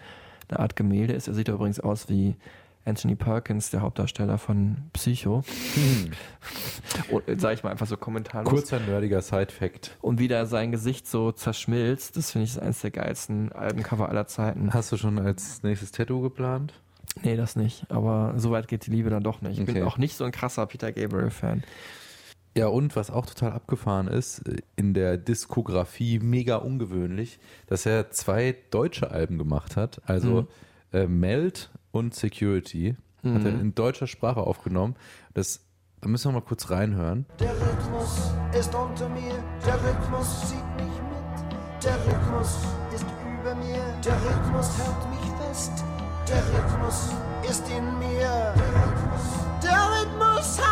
[0.48, 1.26] eine Art Gemälde ist.
[1.26, 2.36] Er sieht übrigens aus wie
[2.84, 5.42] Anthony Perkins, der Hauptdarsteller von Psycho.
[7.10, 8.50] Und sage ich mal einfach so kommentarlos.
[8.52, 9.96] Kurzer nerdiger Side-Fact.
[10.00, 14.26] Und wie da sein Gesicht so zerschmilzt, das finde ich eines der geilsten Albencover aller
[14.26, 14.72] Zeiten.
[14.74, 16.74] Hast du schon als nächstes Tattoo geplant?
[17.22, 17.86] Nee, das nicht.
[17.90, 19.58] Aber so weit geht die Liebe dann doch nicht.
[19.58, 19.74] Ich Okay.
[19.74, 21.62] bin auch nicht so ein krasser Peter Gabriel-Fan.
[22.56, 24.42] Ja, und was auch total abgefahren ist,
[24.76, 30.02] in der Diskografie mega ungewöhnlich, dass er zwei deutsche Alben gemacht hat.
[30.04, 30.46] Also
[30.92, 34.96] äh, Meld und Security hat er in deutscher Sprache aufgenommen.
[35.32, 35.60] Das,
[36.00, 37.24] da müssen wir mal kurz reinhören.
[37.38, 41.84] Der Rhythmus ist unter mir, der Rhythmus zieht mich mit.
[41.84, 42.58] Der Rhythmus
[42.92, 45.84] ist über mir, der Rhythmus hält mich fest.
[46.28, 47.12] Der Rhythmus
[47.48, 48.54] ist in mir.
[49.62, 50.71] Der Rhythmus hat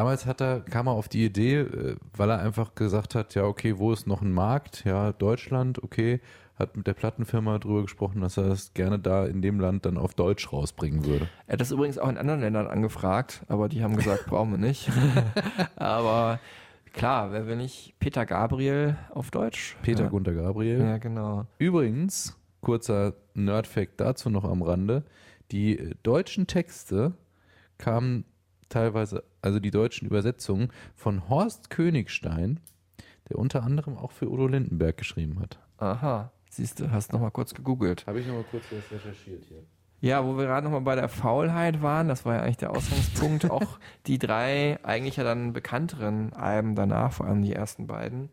[0.00, 3.44] Damals hat er, kam er auf die Idee, äh, weil er einfach gesagt hat, ja,
[3.44, 4.82] okay, wo ist noch ein Markt?
[4.86, 6.20] Ja, Deutschland, okay.
[6.58, 9.98] Hat mit der Plattenfirma drüber gesprochen, dass er das gerne da in dem Land dann
[9.98, 11.28] auf Deutsch rausbringen würde.
[11.46, 14.58] Er hat das übrigens auch in anderen Ländern angefragt, aber die haben gesagt, brauchen wir
[14.58, 14.90] nicht.
[15.76, 16.40] aber
[16.94, 19.76] klar, wer will nicht Peter Gabriel auf Deutsch?
[19.82, 20.08] Peter ja.
[20.08, 20.80] Gunther Gabriel.
[20.80, 21.44] Ja, genau.
[21.58, 25.04] Übrigens, kurzer Nerdfact dazu noch am Rande,
[25.50, 27.12] die äh, deutschen Texte
[27.76, 28.24] kamen
[28.70, 32.60] teilweise, also die deutschen Übersetzungen von Horst Königstein,
[33.28, 35.58] der unter anderem auch für Udo Lindenberg geschrieben hat.
[35.78, 38.06] Aha, siehst du, hast noch mal kurz gegoogelt.
[38.06, 39.62] Habe ich nochmal kurz was recherchiert hier.
[40.02, 42.70] Ja, wo wir gerade noch mal bei der Faulheit waren, das war ja eigentlich der
[42.70, 43.50] Ausgangspunkt.
[43.50, 48.30] auch die drei eigentlich ja dann bekannteren Alben danach, vor allem die ersten beiden,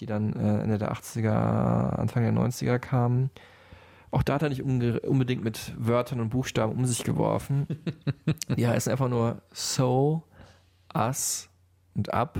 [0.00, 3.30] die dann äh, Ende der 80er, Anfang der 90er kamen.
[4.14, 7.66] Auch da hat er nicht unbedingt mit Wörtern und Buchstaben um sich geworfen.
[8.56, 10.22] Die heißen einfach nur So,
[10.94, 11.48] Us
[11.96, 12.38] und Up.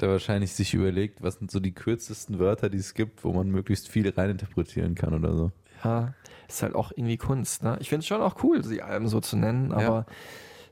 [0.00, 3.50] Der wahrscheinlich sich überlegt, was sind so die kürzesten Wörter, die es gibt, wo man
[3.50, 5.52] möglichst viel reininterpretieren kann oder so.
[5.84, 6.14] Ja,
[6.48, 7.62] ist halt auch irgendwie Kunst.
[7.62, 7.76] Ne?
[7.80, 10.06] Ich finde es schon auch cool, die Alben so zu nennen, aber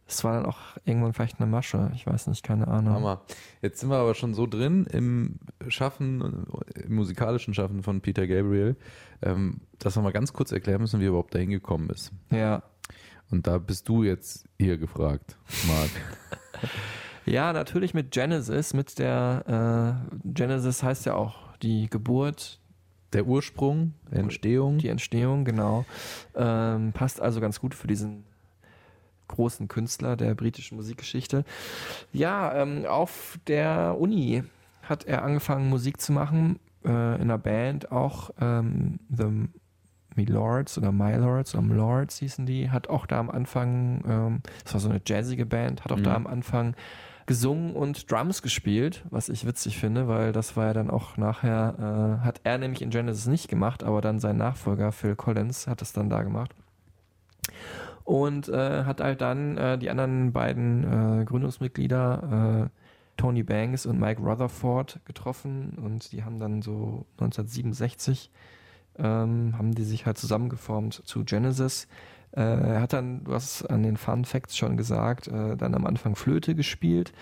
[0.08, 1.90] es war dann auch irgendwann vielleicht eine Masche.
[1.94, 2.94] Ich weiß nicht, keine Ahnung.
[2.94, 3.20] Hammer.
[3.60, 8.76] Jetzt sind wir aber schon so drin im Schaffen, im musikalischen Schaffen von Peter Gabriel,
[9.22, 12.10] ähm, dass wir mal ganz kurz erklären müssen, wie er überhaupt dahin gekommen ist.
[12.30, 12.62] Ja.
[13.30, 15.90] Und da bist du jetzt hier gefragt, Marc.
[17.26, 22.58] Ja, natürlich mit Genesis, mit der äh, Genesis heißt ja auch die Geburt,
[23.12, 24.78] Der Ursprung, Entstehung.
[24.78, 25.84] die Entstehung, genau.
[26.34, 28.24] Ähm, passt also ganz gut für diesen
[29.28, 31.44] großen Künstler der britischen Musikgeschichte.
[32.12, 34.42] Ja, ähm, auf der Uni
[34.82, 39.26] hat er angefangen, Musik zu machen, äh, in einer Band auch, ähm, The
[40.16, 44.40] Me Lords oder My Lords oder Lords hießen die, hat auch da am Anfang, ähm,
[44.64, 46.02] das war so eine jazzige Band, hat auch Mhm.
[46.04, 46.74] da am Anfang
[47.26, 52.18] gesungen und Drums gespielt, was ich witzig finde, weil das war ja dann auch nachher,
[52.22, 55.82] äh, hat er nämlich in Genesis nicht gemacht, aber dann sein Nachfolger Phil Collins hat
[55.82, 56.54] es dann da gemacht.
[58.08, 64.00] Und äh, hat halt dann äh, die anderen beiden äh, Gründungsmitglieder, äh, Tony Banks und
[64.00, 68.30] Mike Rutherford, getroffen und die haben dann so 1967
[68.96, 71.86] ähm, haben die sich halt zusammengeformt zu Genesis.
[72.32, 75.86] Äh, er hat dann, du hast an den Fun Facts schon gesagt, äh, dann am
[75.86, 77.12] Anfang Flöte gespielt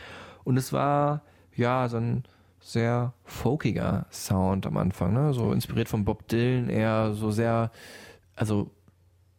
[0.45, 1.23] und es war
[1.53, 2.23] ja so ein
[2.61, 5.35] sehr folkiger Sound am Anfang, ne?
[5.35, 7.73] so inspiriert von Bob Dylan, eher so sehr,
[8.37, 8.71] also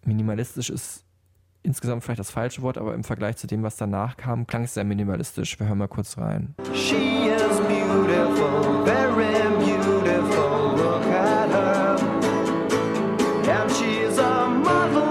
[0.03, 1.06] minimalistisch ist
[1.67, 4.73] insgesamt vielleicht das falsche Wort, aber im Vergleich zu dem, was danach kam, klang es
[4.73, 5.59] sehr minimalistisch.
[5.59, 6.55] Wir hören mal kurz rein.
[6.73, 10.75] She is beautiful, very beautiful.
[10.77, 11.97] Look at her.
[13.49, 15.03] And she's a model.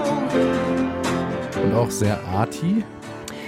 [1.63, 2.83] Und auch sehr arty,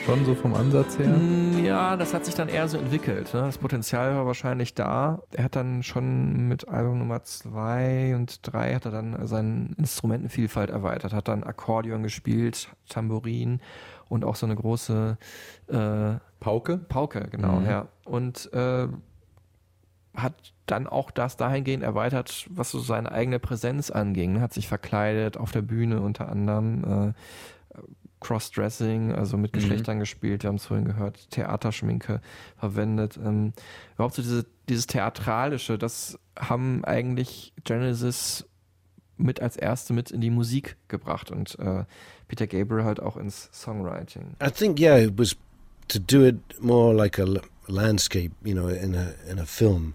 [0.06, 1.08] schon so vom Ansatz her.
[1.08, 3.34] Mm, Ja, das hat sich dann eher so entwickelt.
[3.34, 3.41] Ne?
[3.41, 5.21] Das Potenzial war wahrscheinlich da.
[5.32, 10.69] Er hat dann schon mit Album Nummer zwei und drei hat er dann seine Instrumentenvielfalt
[10.69, 13.62] erweitert, hat dann Akkordeon gespielt, Tambourin
[14.10, 15.17] und auch so eine große
[15.67, 16.77] äh, Pauke?
[16.77, 17.65] Pauke, genau, Mhm.
[17.65, 17.88] ja.
[18.05, 18.88] Und äh,
[20.15, 20.34] hat
[20.65, 24.34] dann auch das dahingehend erweitert, was so seine eigene Präsenz anging.
[24.34, 24.41] ne?
[24.41, 26.84] Hat sich verkleidet auf der Bühne unter anderem.
[27.10, 27.13] Äh,
[28.19, 29.60] Crossdressing, also mit Mhm.
[29.60, 32.21] Geschlechtern gespielt, wir haben es vorhin gehört, Theaterschminke
[32.58, 33.17] verwendet.
[33.23, 33.53] Ähm,
[33.95, 38.45] überhaupt so diese, dieses Theatralische, das haben eigentlich Genesis
[39.17, 41.84] mit als erste mit in die Musik gebracht und äh,
[42.27, 44.36] Peter Gabriel halt auch ins Songwriting.
[44.41, 45.36] I think yeah, it was
[45.89, 47.25] to do it more like a
[47.67, 49.93] landscape, you know, in a in a film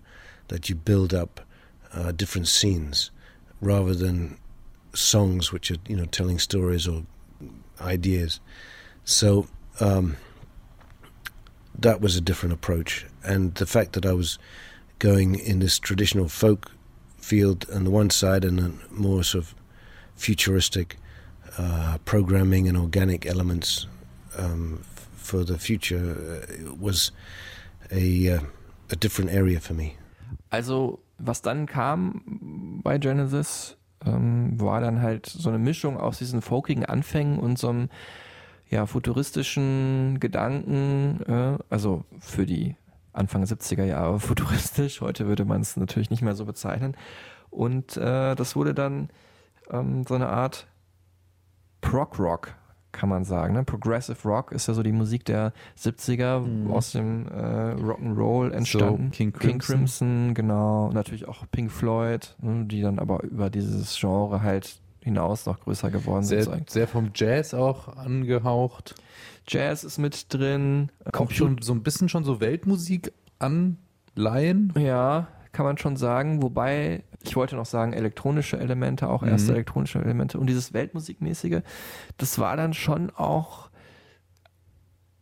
[0.48, 1.46] that you build up
[1.94, 3.12] uh, different scenes
[3.62, 4.36] rather than
[4.92, 7.02] songs which are you know telling stories or
[7.84, 8.40] ideas.
[9.04, 9.46] So
[9.80, 10.16] um,
[11.78, 14.38] that was a different approach, and the fact that I was
[14.98, 16.70] going in this traditional folk
[17.18, 19.54] field on the one side and then more sort of
[20.16, 20.96] futuristic
[21.58, 23.86] uh, programming and organic elements
[24.38, 26.16] um, f- for the future
[26.48, 27.12] uh, was
[27.90, 28.40] a uh,
[28.90, 29.96] a different area for me.
[30.52, 36.42] Also, was dann kam bei Genesis, ähm, war dann halt so eine Mischung aus diesen
[36.42, 37.88] folkigen Anfängen und so einem
[38.68, 42.76] ja, futuristischen Gedanken, äh, also für die
[43.12, 46.96] Anfang 70er Jahre futuristisch, heute würde man es natürlich nicht mehr so bezeichnen.
[47.50, 49.10] Und äh, das wurde dann
[49.70, 50.66] ähm, so eine Art
[51.80, 52.54] Prog-Rock,
[52.94, 53.54] kann man sagen.
[53.54, 53.64] Ne?
[53.64, 59.10] Progressive Rock ist ja so die Musik der 70er aus dem äh, Rock'n'Roll entstanden.
[59.10, 59.76] King King Crimson.
[59.76, 60.90] Crimson, genau.
[60.92, 65.90] Natürlich auch Pink Floyd, ne, die dann aber über dieses Genre halt hinaus noch größer
[65.90, 66.44] geworden sind.
[66.44, 68.94] Sehr, sehr vom Jazz auch angehaucht.
[69.46, 70.90] Jazz ist mit drin.
[71.12, 74.72] Auch schon so ein bisschen schon so Weltmusik anleihen.
[74.78, 76.42] Ja, kann man schon sagen.
[76.42, 79.56] Wobei, ich wollte noch sagen, elektronische Elemente, auch erste Mhm.
[79.56, 80.38] elektronische Elemente.
[80.38, 81.60] Und dieses Weltmusikmäßige,
[82.18, 83.70] das war dann schon auch,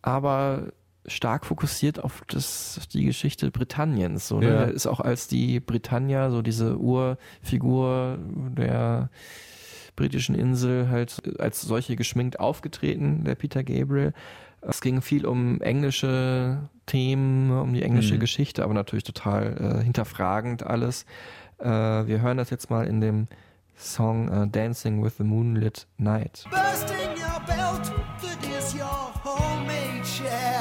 [0.02, 0.72] aber
[1.06, 4.28] stark fokussiert auf das, auf die Geschichte Britanniens.
[4.28, 4.46] So, ne?
[4.48, 4.64] Ja.
[4.64, 8.18] Ist auch als die Britannia, so diese Urfigur
[8.56, 9.10] der
[9.96, 14.12] britischen Insel, halt als solche geschminkt aufgetreten, der Peter Gabriel.
[14.60, 18.20] Es ging viel um englische Themen, um die englische Mhm.
[18.20, 21.04] Geschichte, aber natürlich total äh, hinterfragend alles.
[21.62, 23.28] Äh, wir hören das jetzt mal in dem
[23.76, 26.44] Song äh, Dancing with the Moonlit Night.
[26.50, 30.51] Bursting your belt, that is your homemade chair.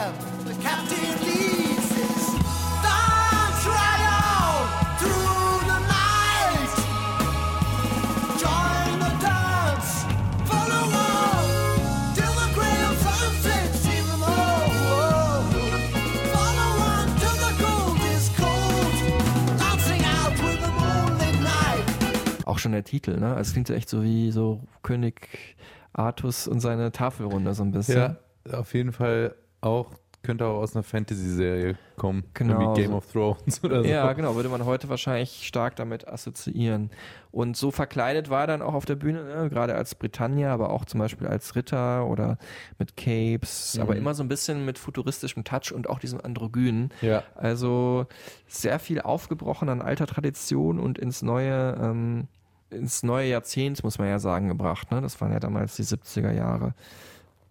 [22.52, 23.28] Auch schon der Titel, ne?
[23.30, 25.56] Also es klingt ja echt so wie so König
[25.94, 28.18] Artus und seine Tafelrunde so ein bisschen.
[28.50, 29.88] Ja, auf jeden Fall auch,
[30.24, 32.24] könnte auch aus einer Fantasy-Serie kommen.
[32.34, 32.98] Genau, Irgendwie Game so.
[32.98, 33.90] of Thrones oder so.
[33.90, 36.92] Ja, genau, würde man heute wahrscheinlich stark damit assoziieren.
[37.32, 39.50] Und so verkleidet war er dann auch auf der Bühne, ne?
[39.50, 42.38] gerade als Britannia, aber auch zum Beispiel als Ritter oder
[42.78, 43.82] mit Capes, Mhm.
[43.82, 46.90] aber immer so ein bisschen mit futuristischem Touch und auch diesem Androgynen.
[47.02, 47.24] Ja.
[47.36, 48.06] Also
[48.48, 52.28] sehr viel aufgebrochen an alter Tradition und ins neue, ähm,
[52.72, 54.92] ins neue Jahrzehnt, muss man ja sagen, gebracht.
[54.92, 55.02] Ne?
[55.02, 56.74] Das waren ja damals die 70er Jahre.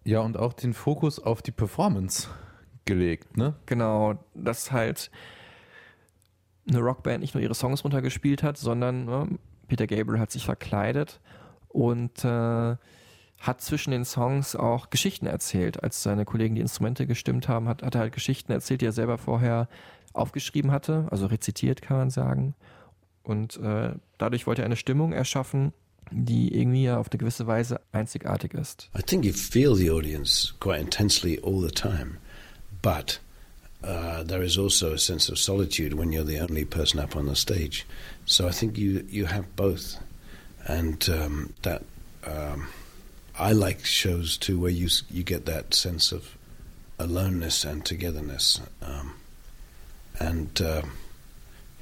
[0.03, 2.27] Ja, und auch den Fokus auf die Performance
[2.85, 3.53] gelegt, ne?
[3.67, 5.11] Genau, dass halt
[6.67, 9.27] eine Rockband nicht nur ihre Songs runtergespielt hat, sondern ne,
[9.67, 11.19] Peter Gabriel hat sich verkleidet
[11.69, 12.75] und äh,
[13.39, 15.83] hat zwischen den Songs auch Geschichten erzählt.
[15.83, 18.91] Als seine Kollegen die Instrumente gestimmt haben, hat, hat er halt Geschichten erzählt, die er
[18.91, 19.67] selber vorher
[20.13, 22.55] aufgeschrieben hatte, also rezitiert kann man sagen.
[23.31, 25.71] Und äh, dadurch wollte er eine Stimmung erschaffen,
[26.11, 28.89] die irgendwie auf eine gewisse Weise einzigartig ist.
[28.93, 32.17] I think you feel the audience quite intensely all the time,
[32.81, 33.21] but
[33.83, 37.25] uh, there is also a sense of solitude when you're the only person up on
[37.25, 37.85] the stage.
[38.25, 39.97] So I think you you have both,
[40.67, 41.83] and um, that
[42.27, 42.67] um,
[43.39, 46.37] I like shows too where you you get that sense of
[46.99, 49.13] aloneness and togetherness, um,
[50.19, 50.81] and uh,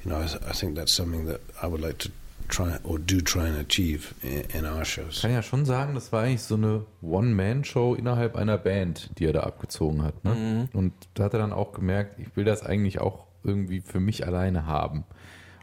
[0.04, 2.10] you know I, I think that's something that I would like to
[2.50, 5.16] try or do try and achieve in, in our shows.
[5.16, 9.26] Ich kann ja schon sagen, das war eigentlich so eine One-Man-Show innerhalb einer Band, die
[9.26, 10.24] er da abgezogen hat.
[10.24, 10.68] Ne?
[10.72, 14.26] Und da hat er dann auch gemerkt, ich will das eigentlich auch irgendwie für mich
[14.26, 15.04] alleine haben.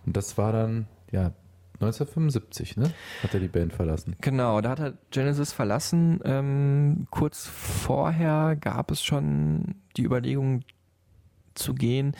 [0.06, 1.34] Und das war dann, ja,
[1.80, 2.91] 1975, ne?
[3.21, 4.15] Hat er die Band verlassen.
[4.21, 6.19] Genau, da hat er Genesis verlassen.
[6.23, 10.63] Ähm, kurz vorher gab es schon die Überlegung
[11.58, 12.13] zu gehen.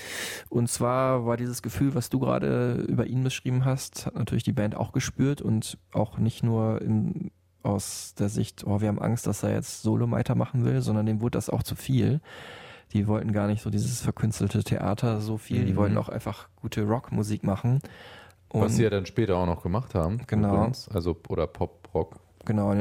[0.50, 4.54] Und zwar war dieses Gefühl, was du gerade über ihn beschrieben hast, hat natürlich die
[4.54, 7.32] Band auch gespürt und auch nicht nur in,
[7.63, 11.21] aus der Sicht, oh, wir haben Angst, dass er jetzt Solo weitermachen will, sondern dem
[11.21, 12.21] wurde das auch zu viel.
[12.93, 15.78] Die wollten gar nicht so dieses verkünstelte Theater so viel, die Mhm.
[15.78, 17.80] wollten auch einfach gute Rockmusik machen.
[18.52, 20.21] Was sie ja dann später auch noch gemacht haben.
[20.26, 20.56] Genau.
[20.56, 20.88] übrigens.
[20.88, 22.15] Also, oder Pop-Rock.
[22.45, 22.73] Genau,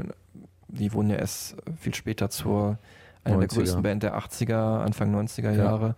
[0.68, 2.78] die wurden ja erst viel später zur
[3.24, 3.54] einer der 90er.
[3.56, 5.96] größten Band der 80er, Anfang 90er Ja.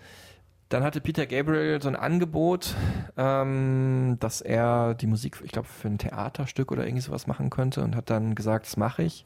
[0.69, 2.75] Dann hatte Peter Gabriel so ein Angebot,
[3.17, 7.83] ähm, dass er die Musik, ich glaube, für ein Theaterstück oder irgendwie sowas machen könnte
[7.83, 9.25] und hat dann gesagt, das mache ich.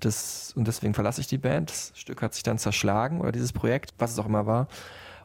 [0.00, 1.70] Das, und deswegen verlasse ich die Band.
[1.70, 4.68] Das Stück hat sich dann zerschlagen oder dieses Projekt, was es auch immer war.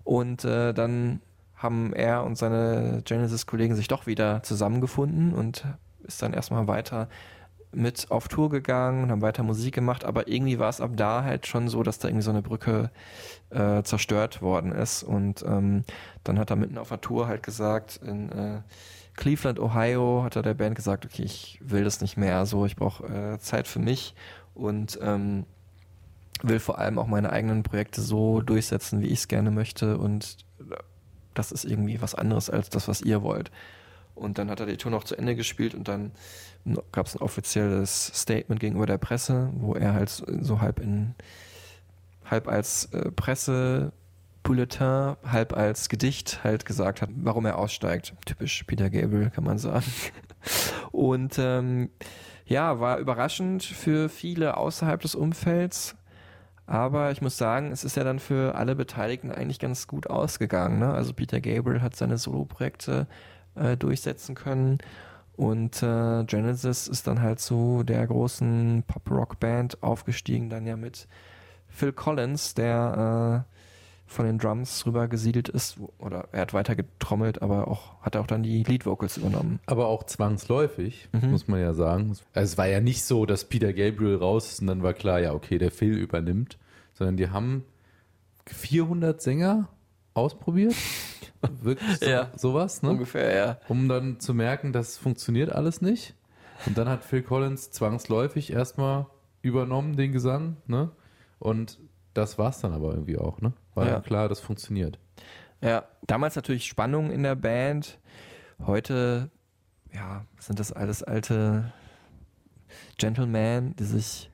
[0.06, 1.22] Und äh, dann
[1.56, 5.66] haben er und seine Genesis-Kollegen sich doch wieder zusammengefunden und
[6.04, 7.10] ist dann erstmal weiter
[7.74, 11.24] mit auf Tour gegangen und haben weiter Musik gemacht, aber irgendwie war es ab da
[11.24, 12.92] halt schon so, dass da irgendwie so eine Brücke
[13.50, 15.84] äh, zerstört worden ist und ähm,
[16.24, 18.62] dann hat er mitten auf der Tour halt gesagt, in äh,
[19.16, 22.76] Cleveland, Ohio, hat er der Band gesagt, okay, ich will das nicht mehr, so, ich
[22.76, 24.16] brauche äh, Zeit für mich
[24.54, 25.46] und ähm,
[26.42, 30.38] will vor allem auch meine eigenen Projekte so durchsetzen, wie ich es gerne möchte und
[31.34, 33.52] das ist irgendwie was anderes als das, was ihr wollt.
[34.16, 36.12] Und dann hat er die Tour noch zu Ende gespielt und dann
[36.92, 41.16] gab es ein offizielles Statement gegenüber der Presse, wo er halt so halb in
[42.30, 48.14] halb als äh, Pressebulletin, halb als Gedicht halt gesagt hat, warum er aussteigt.
[48.26, 49.86] Typisch Peter Gabriel, kann man sagen.
[50.92, 51.90] Und ähm,
[52.46, 55.96] ja, war überraschend für viele außerhalb des Umfelds.
[56.66, 60.80] Aber ich muss sagen, es ist ja dann für alle Beteiligten eigentlich ganz gut ausgegangen.
[60.80, 60.94] Ne?
[60.94, 63.08] Also Peter Gabriel hat seine Soloprojekte
[63.56, 64.78] äh, durchsetzen können.
[65.36, 71.08] Und äh, Genesis ist dann halt zu der großen Pop-Rock-Band aufgestiegen, dann ja mit
[71.70, 73.54] Phil Collins, der äh,
[74.06, 78.28] von den Drums rüber gesiedelt ist, oder er hat weiter getrommelt, aber auch hat auch
[78.28, 79.60] dann die Lead-Vocals übernommen.
[79.66, 81.32] Aber auch zwangsläufig, Mhm.
[81.32, 82.10] muss man ja sagen.
[82.34, 85.20] Also es war ja nicht so, dass Peter Gabriel raus ist und dann war klar,
[85.20, 86.60] ja, okay, der Phil übernimmt,
[86.94, 87.64] sondern die haben
[88.46, 89.68] 400 Sänger
[90.14, 90.76] ausprobiert.
[91.62, 92.30] Wirklich so, Ja.
[92.36, 92.90] sowas, ne?
[92.92, 93.58] Ungefähr, ja.
[93.68, 96.16] Um dann zu merken, das funktioniert alles nicht.
[96.66, 99.08] Und dann hat Phil Collins zwangsläufig erstmal
[99.42, 100.92] übernommen, den Gesang, ne?
[101.40, 101.80] Und
[102.14, 103.54] das war's dann aber irgendwie auch, ne?
[103.74, 104.00] War Ja.
[104.00, 105.00] klar, das funktioniert.
[105.62, 107.98] Ja, damals natürlich Spannung in der Band.
[108.66, 109.30] Heute,
[109.94, 111.74] ja, sind das alles alte
[112.98, 114.30] Gentlemen, die sich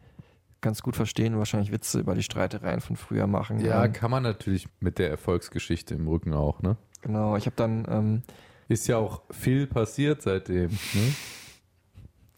[0.61, 3.59] ganz gut verstehen und wahrscheinlich Witze über die Streitereien von früher machen.
[3.59, 6.77] Ja, Ähm, kann man natürlich mit der Erfolgsgeschichte im Rücken auch, ne?
[7.01, 7.35] genau.
[7.37, 8.21] Ich habe dann ähm,
[8.67, 10.69] Ist ja auch viel passiert seitdem.
[10.71, 11.13] Ne?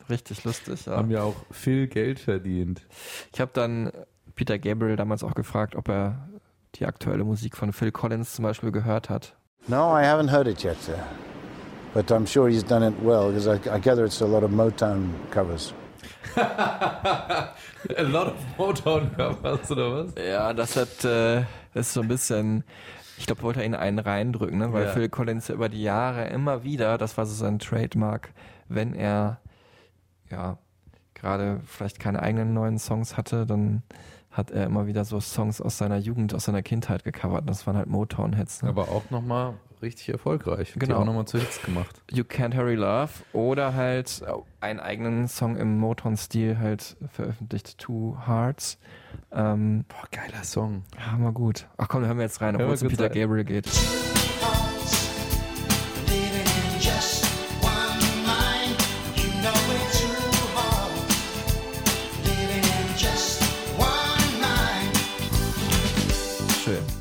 [0.10, 0.86] richtig lustig.
[0.86, 0.98] Ja.
[0.98, 2.86] Haben ja auch viel Geld verdient.
[3.34, 3.92] Ich habe dann
[4.36, 6.28] Peter Gabriel damals auch gefragt, ob er
[6.76, 9.36] die aktuelle Musik von Phil Collins zum Beispiel gehört hat.
[9.68, 10.76] No, I haven't heard it yet.
[10.90, 10.94] Uh,
[11.94, 14.52] but I'm sure he's done it well because I, I gather it's a lot of
[14.52, 15.74] Motown covers.
[16.36, 20.14] A lot of Motown Covers oder was?
[20.16, 22.64] Ja, das hat, äh, das ist so ein bisschen,
[23.18, 24.72] ich glaube, wollte er ihn einen reindrücken, ne?
[24.74, 24.92] weil Ja.
[24.92, 28.32] Phil Collins ja über die Jahre immer wieder, das war so sein Trademark,
[28.70, 29.40] wenn er,
[30.30, 30.58] ja,
[31.14, 33.84] gerade vielleicht keine eigenen neuen Songs hatte, dann
[34.32, 37.50] hat er immer wieder so Songs aus seiner Jugend, aus seiner Kindheit gecovert.
[37.50, 38.64] Das waren halt Motown-Hits.
[38.64, 38.70] Ne?
[38.70, 40.74] Aber auch nochmal richtig erfolgreich.
[40.74, 40.86] Genau.
[40.86, 42.02] Die auch nochmal zu Hits gemacht.
[42.12, 48.18] You Can't Hurry Love oder halt äh, einen eigenen Song im Motown-Stil halt veröffentlicht, Two
[48.26, 48.78] Hearts.
[49.32, 50.84] Ähm, Boah, geiler Song.
[50.98, 51.68] Hammer gut.
[51.78, 53.14] Ach komm, hören wir jetzt rein, obwohl es um Peter rein.
[53.14, 53.68] Gabriel geht.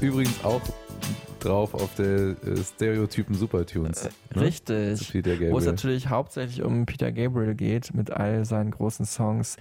[0.01, 0.62] Übrigens auch
[1.41, 4.05] drauf auf der äh, Stereotypen Supertunes.
[4.05, 4.11] ne?
[4.34, 4.99] Zu Richtig.
[5.51, 9.57] Wo es natürlich hauptsächlich um Peter Gabriel geht mit all seinen großen Songs.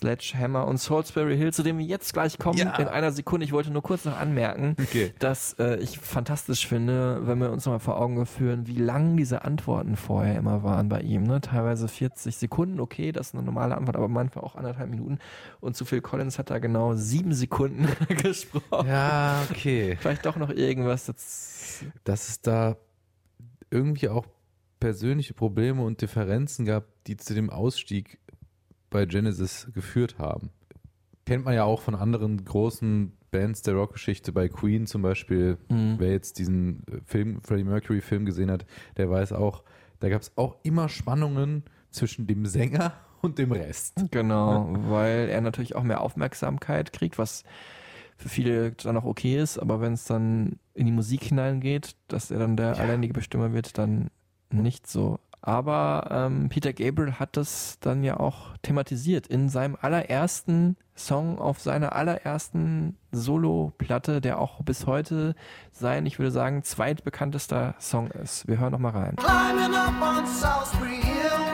[0.00, 2.74] Sledgehammer und Salisbury Hill, zu dem wir jetzt gleich kommen Ja.
[2.76, 3.44] in einer Sekunde.
[3.44, 5.12] Ich wollte nur kurz noch anmerken, Okay.
[5.18, 9.44] dass äh, ich fantastisch finde, wenn wir uns nochmal vor Augen führen, wie lang diese
[9.44, 11.24] Antworten vorher immer waren bei ihm.
[11.24, 11.42] Ne?
[11.42, 15.18] Teilweise 40 Sekunden, okay, das ist eine normale Antwort, aber manchmal auch anderthalb Minuten.
[15.60, 17.86] Und zu Phil Collins hat er genau sieben Sekunden
[18.22, 18.86] gesprochen.
[18.88, 19.96] Ja, okay.
[20.00, 21.04] Vielleicht doch noch irgendwas.
[21.06, 22.76] Das, Dass es da
[23.70, 24.24] irgendwie auch
[24.80, 28.18] persönliche Probleme und Differenzen gab, die zu dem Ausstieg
[28.90, 30.50] bei Genesis geführt haben.
[31.26, 35.58] Kennt man ja auch von anderen großen Bands der Rockgeschichte, bei Queen zum Beispiel.
[35.68, 35.96] Mhm.
[35.98, 38.66] Wer jetzt diesen äh, Film, Freddie Mercury Film gesehen hat,
[38.96, 39.62] der weiß auch,
[40.00, 44.04] da gab es auch immer Spannungen zwischen dem Sänger und dem Rest.
[44.10, 47.44] Genau, weil er natürlich auch mehr Aufmerksamkeit kriegt, was
[48.16, 52.30] für viele dann auch okay ist, aber wenn es dann in die Musik hineingeht, dass
[52.30, 54.10] er dann der alleinige Bestimmer wird, dann
[54.50, 55.18] nicht so.
[55.42, 61.60] Aber ähm, Peter Gabriel hat das dann ja auch thematisiert in seinem allerersten Song auf
[61.60, 65.34] seiner allerersten Solo-Platte, der auch bis heute
[65.72, 68.46] sein, ich würde sagen, zweitbekanntester Song ist.
[68.48, 69.16] Wir hören noch mal rein.
[69.16, 71.49] Climbing up on Salisbury Hill,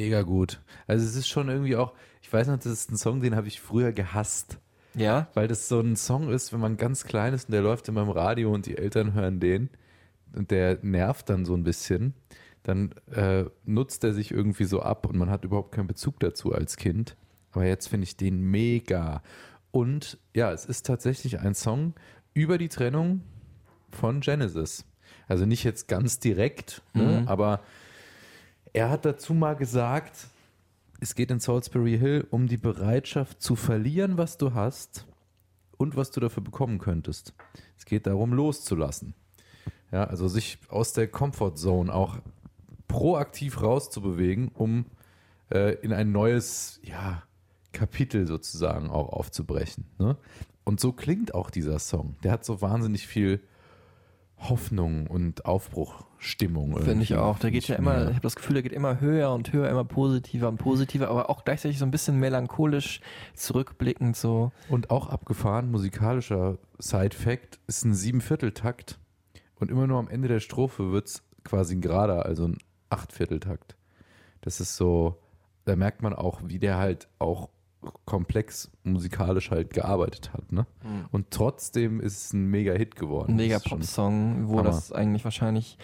[0.00, 0.60] mega gut.
[0.86, 1.92] Also es ist schon irgendwie auch,
[2.22, 4.58] ich weiß noch, das ist ein Song, den habe ich früher gehasst.
[4.94, 7.88] Ja, Weil das so ein Song ist, wenn man ganz klein ist und der läuft
[7.88, 9.70] immer im Radio und die Eltern hören den
[10.34, 12.14] und der nervt dann so ein bisschen,
[12.64, 16.52] dann äh, nutzt er sich irgendwie so ab und man hat überhaupt keinen Bezug dazu
[16.52, 17.16] als Kind.
[17.52, 19.22] Aber jetzt finde ich den mega.
[19.70, 21.94] Und ja, es ist tatsächlich ein Song
[22.34, 23.22] über die Trennung
[23.90, 24.84] von Genesis.
[25.28, 27.60] Also nicht jetzt ganz direkt, ne, aber
[28.72, 30.28] er hat dazu mal gesagt,
[31.00, 35.06] es geht in Salisbury Hill um die Bereitschaft zu verlieren, was du hast
[35.78, 37.34] und was du dafür bekommen könntest.
[37.78, 39.14] Es geht darum, loszulassen.
[39.92, 42.18] Ja, also sich aus der Comfortzone auch
[42.86, 44.84] proaktiv rauszubewegen, um
[45.50, 47.22] äh, in ein neues ja,
[47.72, 49.86] Kapitel sozusagen auch aufzubrechen.
[49.98, 50.16] Ne?
[50.64, 52.16] Und so klingt auch dieser Song.
[52.22, 53.40] Der hat so wahnsinnig viel
[54.48, 56.76] Hoffnung und Aufbruchstimmung.
[56.78, 57.38] Finde ich auch.
[57.38, 59.84] Der geht ja immer, ich habe das Gefühl, der geht immer höher und höher, immer
[59.84, 63.00] positiver und positiver, aber auch gleichzeitig so ein bisschen melancholisch
[63.34, 64.52] zurückblickend so.
[64.68, 68.98] Und auch abgefahren, musikalischer Side-Fact, ist ein Siebenvierteltakt
[69.56, 73.76] und immer nur am Ende der Strophe wird es quasi ein gerader, also ein Achtvierteltakt.
[74.40, 75.18] Das ist so,
[75.66, 77.50] da merkt man auch, wie der halt auch
[78.04, 80.52] komplex musikalisch halt gearbeitet hat.
[80.52, 80.66] Ne?
[81.12, 83.32] Und trotzdem ist es ein Mega-Hit geworden.
[83.32, 84.64] Ein mega Das ist schon- Pop-Song, wo Hammer.
[84.64, 85.78] das eigentlich wahrscheinlich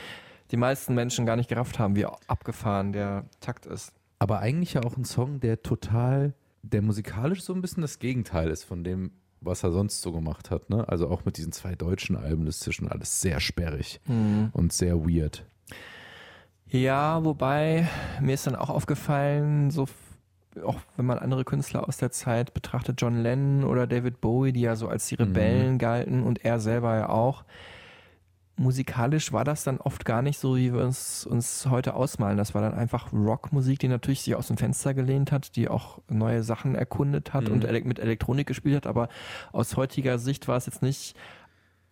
[0.51, 3.93] die meisten Menschen gar nicht gerafft haben, wie abgefahren der Takt ist.
[4.19, 8.51] Aber eigentlich ja auch ein Song, der total, der musikalisch so ein bisschen das Gegenteil
[8.51, 10.71] ist von dem, was er sonst so gemacht hat.
[10.71, 10.89] Ne?
[10.89, 14.01] Also auch mit diesen zwei deutschen Alben, das ist schon alles sehr sperrig
[14.53, 15.45] und sehr weird.
[16.69, 17.87] Ja, wobei
[18.21, 19.87] mir ist dann auch aufgefallen, so
[20.65, 24.63] auch wenn man andere Künstler aus der Zeit betrachtet, John Lennon oder David Bowie, die
[24.63, 27.45] ja so als die Rebellen galten und er selber ja auch.
[28.59, 32.39] Musikalisch war das dann oft gar nicht so, wie wir uns, uns heute ausmalen.
[32.39, 35.99] Das war dann einfach Rockmusik, die natürlich sich aus dem Fenster gelehnt hat, die auch
[36.09, 38.87] neue Sachen erkundet hat und ele mit Elektronik gespielt hat.
[38.87, 39.09] Aber
[39.53, 41.15] aus heutiger Sicht war es jetzt nicht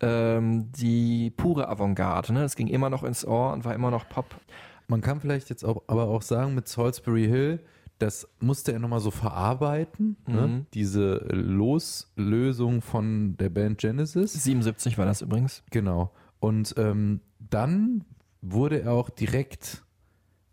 [0.01, 2.33] ähm, die pure Avantgarde.
[2.33, 2.45] Ne?
[2.45, 4.35] Es ging immer noch ins Ohr und war immer noch Pop.
[4.89, 7.61] Man kann vielleicht jetzt auch, aber auch sagen, mit Salisbury Hill,
[7.99, 10.67] das musste er nochmal so verarbeiten, ne?
[10.75, 14.33] diese Loslösung von der Band Genesis.
[14.33, 15.63] 77 war das übrigens.
[15.71, 16.13] Genau.
[16.41, 18.05] Und ähm, dann
[18.43, 19.85] wurde er auch direkt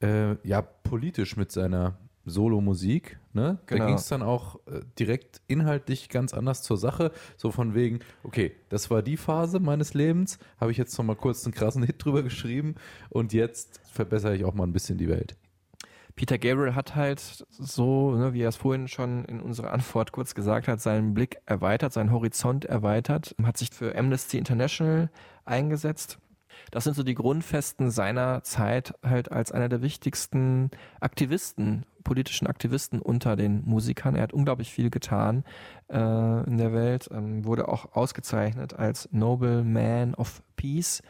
[0.01, 3.19] äh, ja, politisch mit seiner Solo-Musik.
[3.33, 3.59] Ne?
[3.65, 3.87] Da Genau.
[3.87, 7.11] ging es dann auch äh, direkt inhaltlich ganz anders zur Sache.
[7.37, 11.15] So von wegen, okay, das war die Phase meines Lebens, habe ich jetzt noch mal
[11.15, 12.75] kurz einen krassen Hit drüber geschrieben
[13.09, 15.35] und jetzt verbessere ich auch mal ein bisschen die Welt.
[16.15, 20.35] Peter Gabriel hat halt so, ne, wie er es vorhin schon in unserer Antwort kurz
[20.35, 25.09] gesagt hat, seinen Blick erweitert, seinen Horizont erweitert, hat sich für Amnesty International
[25.45, 26.19] eingesetzt.
[26.69, 33.01] Das sind so die Grundfesten seiner Zeit halt als einer der wichtigsten Aktivisten, politischen Aktivisten
[33.01, 34.15] unter den Musikern.
[34.15, 35.43] Er hat unglaublich viel getan
[35.89, 41.01] äh, in der Welt, ähm, wurde auch ausgezeichnet als Noble Man of Peace,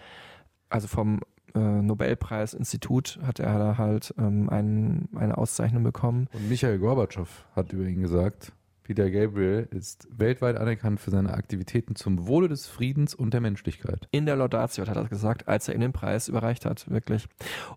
[0.70, 1.22] also vom
[1.56, 6.28] äh, Nobelpreisinstitut hat er da halt ähm, ein, eine Auszeichnung bekommen.
[6.34, 11.96] Und Michael Gorbatschow hat über ihn gesagt, Peter Gabriel ist weltweit anerkannt für seine Aktivitäten
[11.96, 14.08] zum Wohle des Friedens und der Menschlichkeit.
[14.12, 17.28] In der Laudatio hat er das gesagt, als er ihm den Preis überreicht hat, wirklich.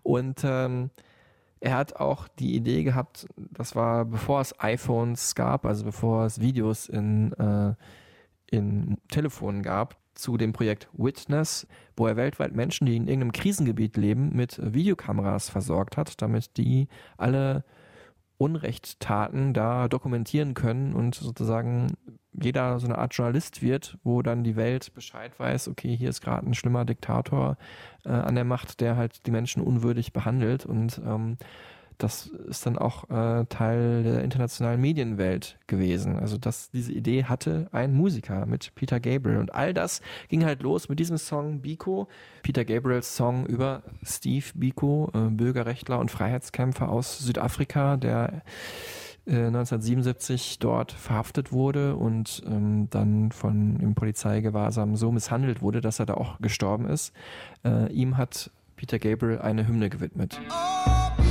[0.03, 0.89] Und ähm,
[1.59, 6.41] er hat auch die Idee gehabt, das war bevor es iPhones gab, also bevor es
[6.41, 7.75] Videos in, äh,
[8.51, 13.97] in Telefonen gab, zu dem Projekt Witness, wo er weltweit Menschen, die in irgendeinem Krisengebiet
[13.97, 16.87] leben, mit Videokameras versorgt hat, damit die
[17.17, 17.63] alle
[18.37, 21.93] Unrechtstaten da dokumentieren können und sozusagen
[22.33, 26.21] jeder so eine Art Journalist wird, wo dann die Welt Bescheid weiß, okay, hier ist
[26.21, 27.57] gerade ein schlimmer Diktator
[28.03, 30.65] äh, an der Macht, der halt die Menschen unwürdig behandelt.
[30.65, 31.37] Und ähm,
[31.97, 36.17] das ist dann auch äh, Teil der internationalen Medienwelt gewesen.
[36.17, 39.37] Also dass diese Idee hatte ein Musiker mit Peter Gabriel.
[39.37, 42.07] Und all das ging halt los mit diesem Song Biko,
[42.43, 48.43] Peter Gabriels Song über Steve Biko, äh, Bürgerrechtler und Freiheitskämpfer aus Südafrika, der
[49.25, 55.99] äh, 1977 dort verhaftet wurde und ähm, dann von im Polizeigewahrsam so misshandelt wurde, dass
[55.99, 57.13] er da auch gestorben ist.
[57.63, 60.39] Äh, ihm hat Peter Gabriel eine Hymne gewidmet.
[61.17, 61.24] Es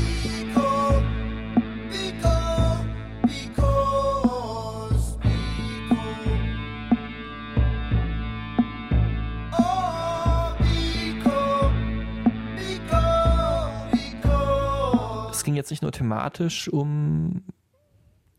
[15.54, 17.42] ging jetzt nicht nur thematisch um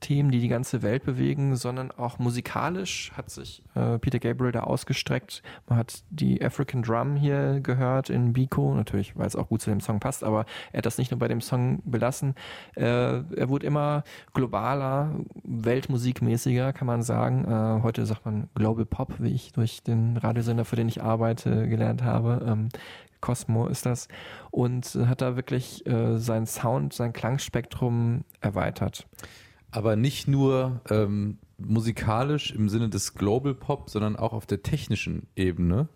[0.01, 4.59] Themen, die die ganze Welt bewegen, sondern auch musikalisch hat sich äh, Peter Gabriel da
[4.59, 5.41] ausgestreckt.
[5.68, 9.70] Man hat die African Drum hier gehört in Biko, natürlich, weil es auch gut zu
[9.70, 12.36] dem Song passt, aber er hat das nicht nur bei dem Song belassen.
[12.76, 14.03] Äh, er wurde immer
[14.34, 17.45] globaler, weltmusikmäßiger, kann man sagen.
[17.45, 21.68] Äh, heute sagt man Global Pop, wie ich durch den Radiosender, für den ich arbeite,
[21.68, 22.45] gelernt habe.
[22.45, 22.70] Ähm,
[23.26, 24.07] Cosmo ist das
[24.51, 29.07] und hat da wirklich äh, seinen Sound, sein Klangspektrum erweitert
[29.76, 35.28] aber nicht nur ähm, musikalisch im Sinne des Global Pop, sondern auch auf der technischen
[35.36, 35.89] Ebene.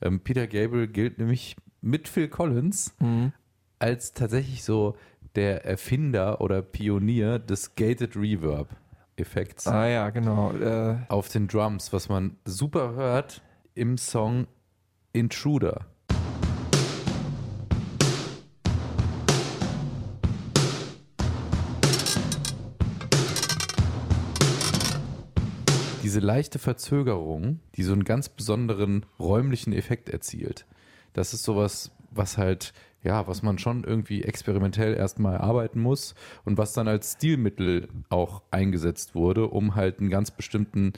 [0.00, 3.32] Ähm, Peter Gabriel gilt nämlich mit Phil Collins mhm.
[3.80, 4.96] als tatsächlich so
[5.34, 8.68] der Erfinder oder Pionier des Gated Reverb
[9.16, 9.66] Effekts.
[9.66, 10.52] Ah ja, genau.
[10.52, 13.42] Äh, auf den Drums, was man super hört
[13.74, 14.46] im Song
[15.12, 15.86] Intruder.
[26.14, 30.64] Diese leichte Verzögerung, die so einen ganz besonderen räumlichen Effekt erzielt.
[31.12, 36.56] Das ist sowas, was halt, ja, was man schon irgendwie experimentell erstmal arbeiten muss und
[36.56, 40.92] was dann als Stilmittel auch eingesetzt wurde, um halt einen ganz bestimmten,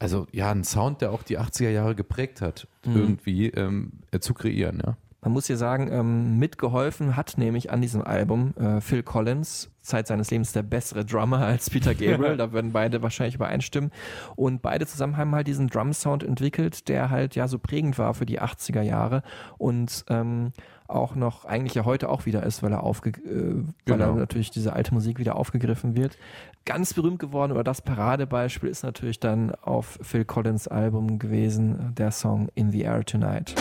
[0.00, 2.96] also ja, einen Sound, der auch die 80er Jahre geprägt hat, mhm.
[2.96, 4.96] irgendwie ähm, zu kreieren, ja.
[5.24, 10.06] Man muss hier sagen, ähm, mitgeholfen hat nämlich an diesem Album äh, Phil Collins, Zeit
[10.06, 13.90] seines Lebens der bessere Drummer als Peter Gabriel, da würden beide wahrscheinlich übereinstimmen.
[14.36, 18.26] Und beide zusammen haben halt diesen Drum-Sound entwickelt, der halt ja so prägend war für
[18.26, 19.22] die 80er Jahre
[19.56, 20.52] und ähm,
[20.88, 24.10] auch noch eigentlich ja heute auch wieder ist, weil er aufge äh, weil Genau.
[24.10, 26.18] er natürlich diese alte Musik wieder aufgegriffen wird.
[26.66, 32.10] Ganz berühmt geworden oder das Paradebeispiel ist natürlich dann auf Phil Collins Album gewesen, der
[32.10, 33.54] Song In the Air Tonight.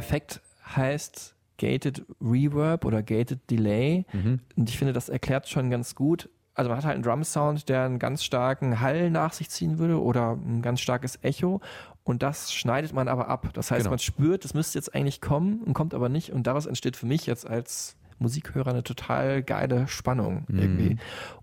[0.00, 0.40] Effekt
[0.76, 4.06] heißt Gated Reverb oder Gated Delay.
[4.12, 4.40] Mhm.
[4.56, 6.28] Und ich finde, das erklärt schon ganz gut.
[6.54, 10.00] Also man hat halt einen Drum-Sound, der einen ganz starken Hall nach sich ziehen würde
[10.00, 11.60] oder ein ganz starkes Echo.
[12.02, 13.50] Und das schneidet man aber ab.
[13.52, 13.90] Das heißt, Genau.
[13.90, 16.30] man spürt, das müsste jetzt eigentlich kommen und kommt aber nicht.
[16.32, 20.98] Und daraus entsteht für mich jetzt als Musikhörer eine total geile Spannung irgendwie.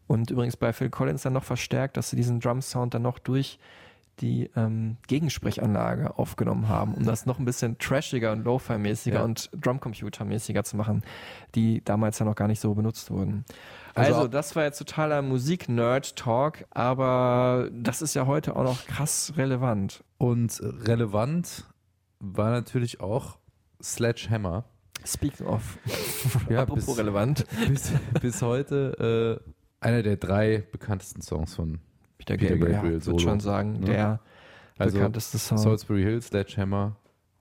[0.07, 3.57] Und übrigens bei Phil Collins dann noch verstärkt, dass sie diesen Drum-Sound dann noch durch
[4.19, 9.23] die ähm, Gegensprechanlage aufgenommen haben, um das noch ein bisschen trashiger und Lo-Fi-mäßiger Ja.
[9.23, 11.03] und Drumcomputer-mäßiger zu machen,
[11.55, 13.45] die damals ja noch gar nicht so benutzt wurden.
[13.93, 19.33] Also Also, das war jetzt totaler Musik-Nerd-Talk, aber das ist ja heute auch noch krass
[19.37, 20.03] relevant.
[20.17, 21.65] Und relevant
[22.19, 23.37] war natürlich auch
[23.81, 24.65] Sledgehammer.
[25.05, 25.77] Speaking of,
[26.49, 29.51] Ja, apropos bis- relevant, Bis, bis heute äh,
[29.85, 31.79] einer der drei bekanntesten Songs von
[32.35, 33.85] Peter Peter Gabriel, Gabriel ja, Solo, würde schon sagen, ne?
[33.85, 34.19] der
[34.77, 35.57] Also bekannteste Song.
[35.57, 36.95] Salisbury Hill, Sledgehammer.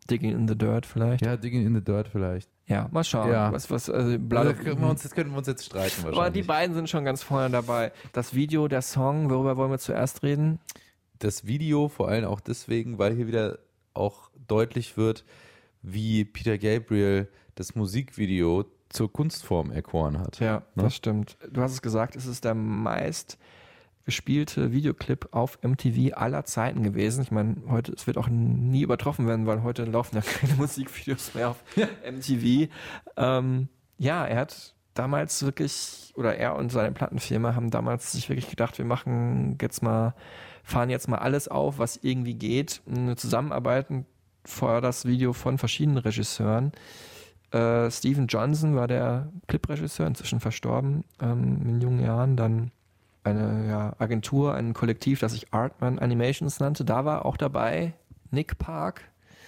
[0.09, 1.25] Digging in the Dirt vielleicht.
[1.25, 2.49] Ja, Ja, Digging in the Dirt vielleicht.
[2.93, 3.31] mal schauen.
[3.31, 3.51] Ja.
[3.53, 6.11] Was, was, also, Blood Also können wir uns, jetzt können wir uns jetzt streiten Aber
[6.11, 6.47] die wahrscheinlich.
[6.47, 7.91] beiden sind schon ganz vorne dabei.
[8.13, 10.61] Das Video, der Song, worüber wollen wir zuerst reden?
[11.19, 13.59] das Video vor allem auch deswegen, weil hier wieder
[13.95, 15.25] auch deutlich wird,
[15.81, 20.39] wie Peter Gabriel das Musikvideo zur Kunstform erkoren hat.
[20.41, 20.83] Ja, Ne?
[20.85, 21.39] das stimmt.
[21.51, 23.39] Du hast es gesagt, es ist der meist
[24.07, 27.23] gespielte Videoclip auf MTV aller Zeiten gewesen.
[27.23, 31.35] Ich meine, heute, es wird auch nie übertroffen werden, weil heute laufen ja keine Musikvideos
[31.35, 31.57] mehr auf
[32.09, 32.71] MTV.
[33.17, 38.49] Ähm, ja, er hat damals wirklich, oder er und seine Plattenfirma haben damals sich wirklich
[38.49, 40.15] gedacht, wir machen jetzt mal,
[40.63, 42.83] fahren jetzt mal alles auf, was irgendwie geht.
[42.89, 43.89] Eine Zusammenarbeit
[44.45, 46.71] vor das Video von verschiedenen Regisseuren.
[47.51, 52.37] Äh, Steven Johnson war der Clipregisseur, inzwischen verstorben ähm, in jungen Jahren.
[52.37, 52.71] Dann
[53.27, 56.85] eine ja, Agentur, ein Kollektiv, das sich Artman Animations nannte.
[56.85, 57.95] Da war auch dabei
[58.31, 59.03] Nick Park,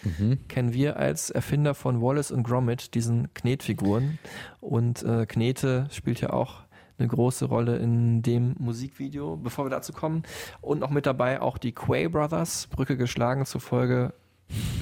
[0.05, 0.39] Mhm.
[0.47, 4.21] kennen wir als Erfinder von Wallace und Gromit, diesen Knetfiguren.
[4.61, 6.61] Und äh, Knete spielt ja auch
[6.99, 10.23] eine große Rolle in dem Musikvideo, bevor wir dazu kommen.
[10.61, 14.13] Und noch mit dabei auch die Quay Brothers, Brücke geschlagen zur Folge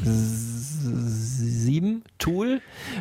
[0.05, 2.61] 7 Tool,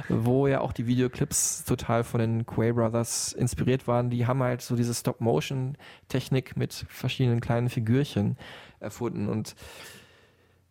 [0.10, 4.10] wo ja auch die Videoclips total von den Quay Brothers inspiriert waren.
[4.10, 8.38] Die haben halt so diese Stop-Motion-Technik mit verschiedenen kleinen Figürchen
[8.80, 9.30] erfunden.
[9.30, 9.56] Und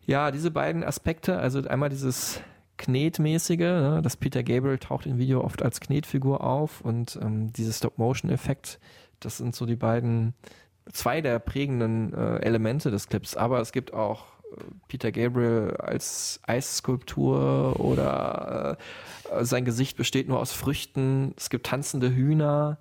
[0.07, 2.40] ja, diese beiden Aspekte, also einmal dieses
[2.76, 7.78] Knetmäßige, ne, das Peter Gabriel taucht im Video oft als Knetfigur auf und ähm, dieses
[7.78, 8.80] Stop-Motion-Effekt,
[9.20, 10.34] das sind so die beiden,
[10.92, 13.36] zwei der prägenden äh, Elemente des Clips.
[13.36, 14.34] Aber es gibt auch
[14.88, 18.78] Peter Gabriel als Eisskulptur oder
[19.30, 21.34] äh, sein Gesicht besteht nur aus Früchten.
[21.36, 22.78] Es gibt tanzende Hühner.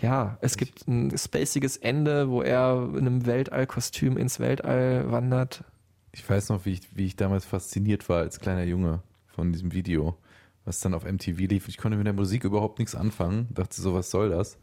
[0.00, 5.64] Ja, es gibt ein spaciges Ende, wo er in einem Weltallkostüm ins Weltall wandert.
[6.12, 9.72] Ich weiß noch, wie ich, wie ich damals fasziniert war als kleiner Junge von diesem
[9.72, 10.16] Video,
[10.64, 11.68] was dann auf MTV lief.
[11.68, 14.58] Ich konnte mit der Musik überhaupt nichts anfangen, dachte so, was soll das?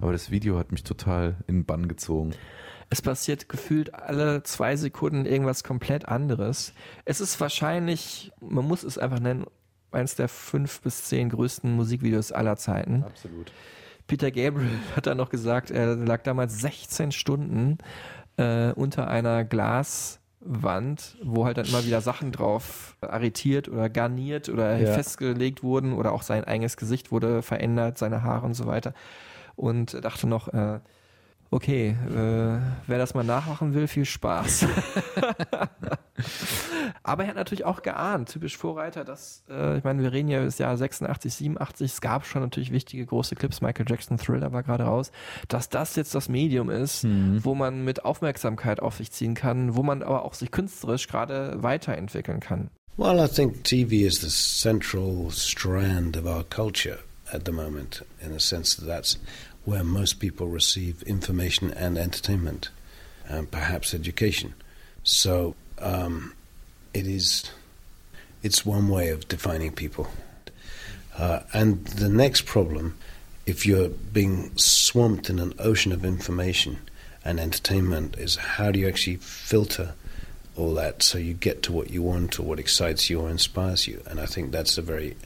[0.00, 2.34] Aber das Video hat mich total in den Bann gezogen.
[2.94, 6.72] Es passiert gefühlt alle zwei Sekunden irgendwas komplett anderes.
[7.04, 9.46] Es ist wahrscheinlich, man muss es einfach nennen,
[9.90, 13.02] eines der fünf bis zehn größten Musikvideos aller Zeiten.
[13.02, 13.50] Absolut.
[14.06, 17.78] Peter Gabriel hat dann noch gesagt, er lag damals 16 Stunden
[18.36, 24.78] äh, unter einer Glaswand, wo halt dann immer wieder Sachen drauf arretiert oder garniert oder
[24.78, 24.92] ja.
[24.92, 28.94] festgelegt wurden oder auch sein eigenes Gesicht wurde verändert, seine Haare und so weiter.
[29.56, 30.78] Und dachte noch, äh,
[31.54, 34.66] Okay, äh, wer das mal nachmachen will, viel Spaß.
[37.04, 40.42] Aber er hat natürlich auch geahnt, typisch Vorreiter, dass, äh, ich meine, wir reden ja
[40.44, 44.64] das Jahr 86, 87, es gab schon natürlich wichtige große Clips, Michael Jackson Thriller war
[44.64, 45.12] gerade raus,
[45.46, 47.44] dass das jetzt das Medium ist, mhm.
[47.44, 51.62] wo man mit Aufmerksamkeit auf sich ziehen kann, wo man aber auch sich künstlerisch gerade
[51.62, 52.68] weiterentwickeln kann.
[52.96, 56.98] Well, I think TV is the central strand of our culture
[57.32, 59.20] at the moment, in a sense that that's
[59.64, 62.68] where most people receive information and entertainment,
[63.26, 64.54] and perhaps education.
[65.02, 66.34] So um,
[66.92, 67.50] it is,
[68.42, 70.08] it's one way of defining people.
[71.16, 72.98] Uh, and the next problem,
[73.46, 76.78] if you're being swamped in an ocean of information
[77.24, 79.94] and entertainment, is how do you actually filter
[80.56, 83.86] all that so you get to what you want or what excites you or inspires
[83.86, 84.02] you?
[84.06, 85.16] And I think that's a very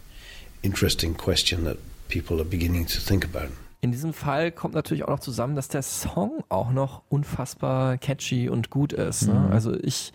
[0.63, 1.79] interesting question that
[2.09, 3.51] people are beginning to think about.
[3.81, 8.49] In diesem Fall kommt natürlich auch noch zusammen, dass der Song auch noch unfassbar catchy
[8.49, 9.29] und gut ist.
[9.29, 9.35] Ne?
[9.35, 9.53] Mhm.
[9.53, 10.13] Also ich,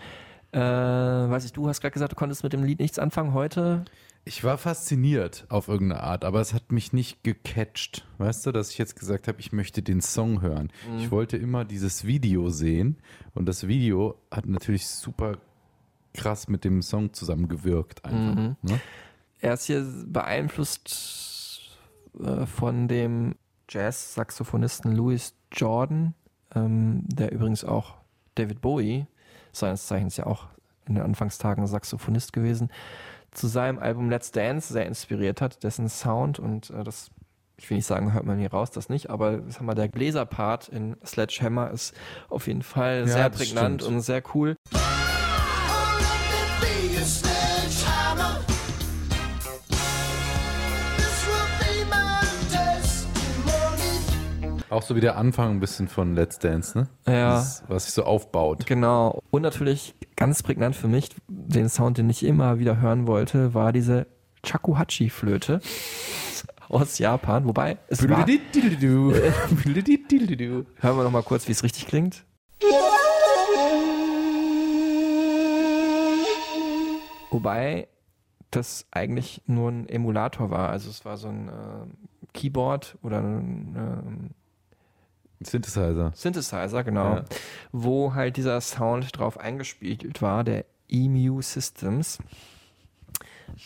[0.51, 3.86] äh, weiß ich, du hast gerade gesagt, du konntest mit dem Lied nichts anfangen heute.
[4.26, 8.05] Ich war fasziniert auf irgendeine Art, aber es hat mich nicht gecatcht.
[8.18, 10.72] Weißt du, dass ich jetzt gesagt habe, ich möchte den Song hören.
[10.89, 10.97] Mhm.
[10.99, 12.97] Ich wollte immer dieses Video sehen
[13.34, 15.38] und das Video hat natürlich super
[16.14, 18.36] krass mit dem Song zusammengewirkt einfach.
[18.36, 18.55] Mhm.
[18.61, 18.80] Ne?
[19.39, 21.78] Er ist hier beeinflusst
[22.20, 23.36] äh, von dem
[23.74, 26.13] Jazz-Saxophonisten Louis Jordan,
[26.55, 27.95] ähm, der übrigens auch
[28.36, 29.07] David Bowie,
[29.51, 30.45] seines Zeichens ja auch
[30.88, 32.69] in den Anfangstagen Saxophonist gewesen,
[33.32, 37.09] zu seinem Album Let's Dance sehr inspiriert hat, dessen Sound und äh, das,
[37.57, 40.69] ich will nicht sagen, hört man hier raus, das nicht, aber sag mal, der Bläserpart
[40.69, 41.95] in Sledgehammer ist
[42.30, 43.95] auf jeden Fall ja, sehr prägnant stimmt.
[43.95, 44.55] und sehr cool.
[54.74, 56.88] Auch so wie der Anfang ein bisschen von Let's Dance, ne?
[57.05, 57.36] Ja.
[57.36, 58.65] Das, was sich so aufbaut.
[58.65, 59.21] Genau.
[59.30, 63.71] Und natürlich ganz prägnant für mich, den Sound, den ich immer wieder hören wollte, war
[63.71, 64.07] diese
[64.43, 65.61] Chakuhachi-Flöte
[66.69, 67.45] aus Japan.
[67.45, 68.26] Wobei, es war...
[68.26, 69.13] Hören
[70.82, 72.26] wir noch mal kurz, wie es richtig klingt.
[77.30, 77.88] Wobei
[78.49, 80.69] das eigentlich nur ein Emulator war.
[80.69, 84.34] Also es war so ein äh, Keyboard oder ein, äh,
[85.44, 86.12] Synthesizer.
[86.16, 87.16] Synthesizer, genau.
[87.16, 87.26] Ja.
[87.72, 92.20] Wo halt dieser Sound drauf eingespielt war, der EMU Systems.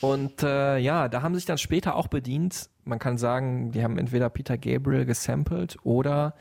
[0.01, 2.69] Und äh, ja, da haben sich dann später auch bedient.
[2.83, 6.33] Man kann sagen, die haben entweder Peter Gabriel gesampelt oder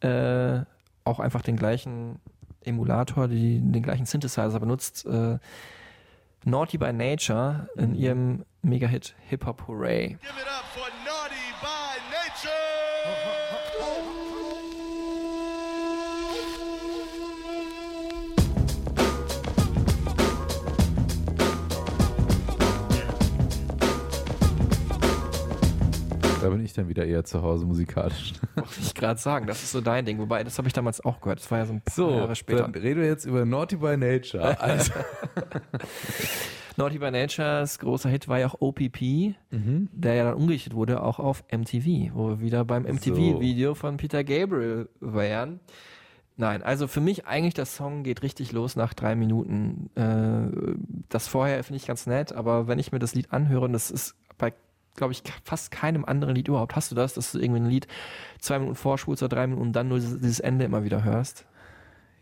[0.00, 0.60] äh,
[1.04, 2.20] auch einfach den gleichen
[2.62, 5.06] Emulator, die, den gleichen Synthesizer benutzt.
[5.06, 5.38] Äh,
[6.44, 10.08] Naughty by Nature in ihrem Mega-Hit Hip Hop Hooray.
[10.08, 10.85] Give it up for
[26.46, 28.34] Da bin ich dann wieder eher zu Hause musikalisch.
[28.54, 30.20] Wollte ich gerade sagen, das ist so dein Ding.
[30.20, 31.40] Wobei, das habe ich damals auch gehört.
[31.40, 32.62] Das war ja so ein paar So, Jahre später.
[32.62, 34.56] dann reden wir jetzt über Naughty by Nature.
[34.60, 34.92] Also,
[36.76, 41.18] Naughty by Natures großer Hit war ja auch OPP, der ja dann umgerichtet wurde, auch
[41.18, 45.58] auf MTV, wo wir wieder beim MTV-Video von Peter Gabriel wären.
[46.36, 49.90] Nein, also für mich eigentlich der Song geht richtig los nach drei Minuten.
[49.96, 53.72] Äh, das vorher finde ich ganz nett, aber wenn ich mir das Lied anhöre, und
[53.72, 54.52] das ist bei,
[54.96, 57.86] glaube ich, fast keinem anderen Lied überhaupt, hast du das, dass du irgendwie ein Lied
[58.40, 61.46] zwei Minuten vorspulst oder drei Minuten und dann nur dieses, Ende immer wieder hörst?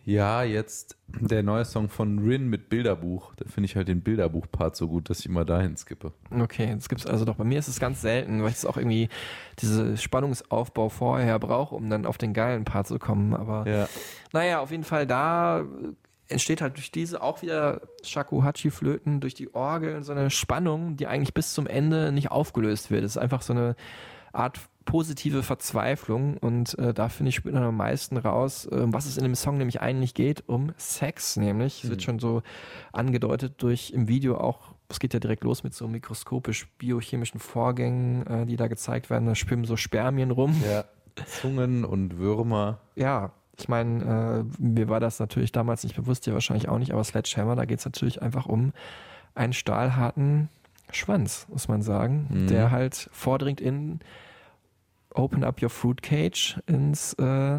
[0.06, 3.32] ja, jetzt der neue Song von Rin mit Bilderbuch.
[3.36, 6.12] Da finde ich halt den Bilderbuch-Part so gut, dass ich immer dahin skippe.
[6.30, 7.36] Okay, das gibt's also doch.
[7.36, 9.08] Bei mir ist es ganz selten, weil ich es auch irgendwie
[9.60, 13.32] diese Spannungsaufbau vorher brauche, um dann auf den geilen Part zu kommen.
[13.34, 13.88] Aber Ja.
[14.34, 15.64] naja, auf jeden Fall da
[16.28, 21.34] entsteht halt durch diese auch wieder Shakuhachi-Flöten, durch die Orgel so eine Spannung, die eigentlich
[21.34, 23.04] bis zum Ende nicht aufgelöst wird.
[23.04, 23.76] Es ist einfach so eine
[24.32, 29.06] Art positive Verzweiflung und äh, da finde ich spürt man am meisten raus, äh, was
[29.06, 31.84] es in dem Song nämlich eigentlich geht, um Sex nämlich.
[31.84, 32.42] Es wird schon so
[32.92, 38.26] angedeutet durch im Video auch, es geht ja direkt los mit so mikroskopisch biochemischen Vorgängen,
[38.26, 39.26] äh, die da gezeigt werden.
[39.26, 40.62] Da schwimmen so Spermien rum.
[40.68, 40.84] Ja.
[41.26, 42.80] Zungen und Würmer.
[42.96, 46.92] Ja, ich meine, äh, mir war das natürlich damals nicht bewusst, dir wahrscheinlich auch nicht,
[46.92, 48.72] aber Sledgehammer, da geht es natürlich einfach um
[49.34, 50.48] einen stahlharten
[50.90, 52.46] Schwanz, muss man sagen, Mhm.
[52.48, 54.00] der halt vordringt in
[55.14, 57.56] Open up your fruit cage ins äh,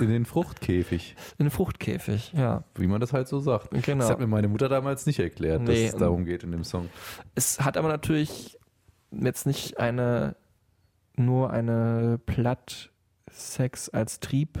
[0.00, 2.62] In den Fruchtkäfig, in den Fruchtkäfig, ja.
[2.74, 3.70] wie man das halt so sagt.
[3.70, 3.98] Genau.
[4.02, 6.64] Das hat mir meine Mutter damals nicht erklärt, Nee, dass es darum geht in dem
[6.64, 6.88] Song.
[7.34, 8.58] Es hat aber natürlich
[9.12, 10.36] jetzt nicht eine
[11.16, 12.90] nur eine platt
[13.30, 14.58] Sex als Trieb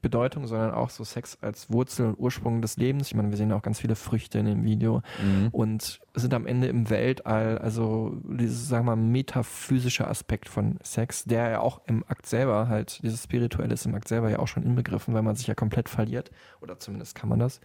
[0.00, 3.08] Bedeutung, sondern auch so Sex als Wurzel und Ursprung des Lebens.
[3.08, 5.48] Ich meine, wir sehen auch ganz viele Früchte in dem Video Mhm.
[5.50, 11.24] und sind am Ende im Weltall, also dieses, sagen wir mal, metaphysische Aspekt von Sex,
[11.24, 14.48] der ja auch im Akt selber halt, dieses Spirituelle ist im Akt selber ja auch
[14.48, 16.30] schon inbegriffen, weil man sich ja komplett verliert,
[16.60, 17.60] oder zumindest kann man das,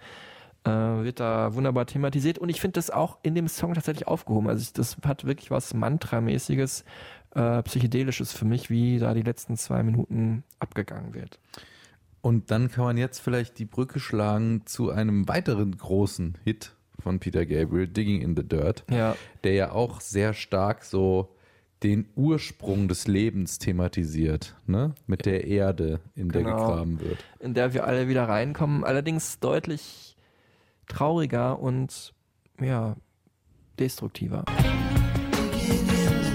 [0.65, 4.47] äh, wird da wunderbar thematisiert und ich finde das auch in dem Song tatsächlich aufgehoben.
[4.49, 6.85] Also das hat wirklich was Mantramäßiges,
[7.35, 11.39] äh, Psychedelisches für mich, wie da die letzten zwei Minuten abgegangen wird.
[12.23, 17.19] Und dann kann man jetzt vielleicht die Brücke schlagen zu einem weiteren großen Hit von
[17.19, 21.35] Peter Gabriel, Digging in the Dirt, Ja, der ja auch sehr stark so
[21.83, 24.95] den Ursprung des Lebens thematisiert, ne?
[25.05, 26.55] Mit der Erde, in der Genau.
[26.55, 27.17] gegraben wird.
[27.41, 30.15] in der wir alle wieder reinkommen, allerdings deutlich
[30.87, 32.13] trauriger und
[32.61, 32.95] ja,
[33.79, 34.45] destruktiver.
[35.53, 36.32] Digging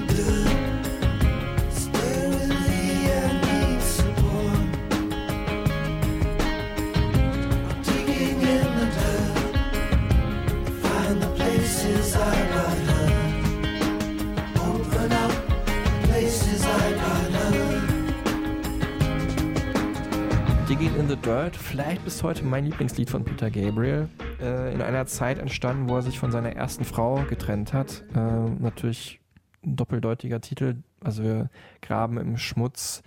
[21.78, 24.08] vielleicht bis heute mein Lieblingslied von Peter Gabriel.
[24.40, 28.02] Äh, in einer Zeit entstanden, wo er sich von seiner ersten Frau getrennt hat.
[28.16, 29.20] Äh, natürlich
[29.64, 30.82] ein doppeldeutiger Titel.
[31.04, 31.50] Also wir
[31.80, 33.04] graben im Schmutz,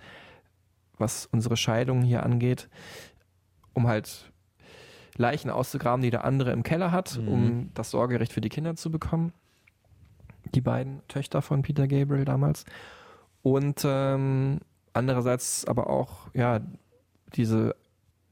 [0.96, 2.70] was unsere Scheidung hier angeht,
[3.74, 4.32] um halt
[5.18, 7.28] Leichen auszugraben, die der andere im Keller hat, Mhm.
[7.28, 9.34] um das Sorgerecht für die Kinder zu bekommen.
[10.54, 12.64] Die beiden Töchter von Peter Gabriel damals.
[13.42, 14.60] Und ähm,
[14.94, 16.60] andererseits aber auch, ja,
[17.34, 17.74] diese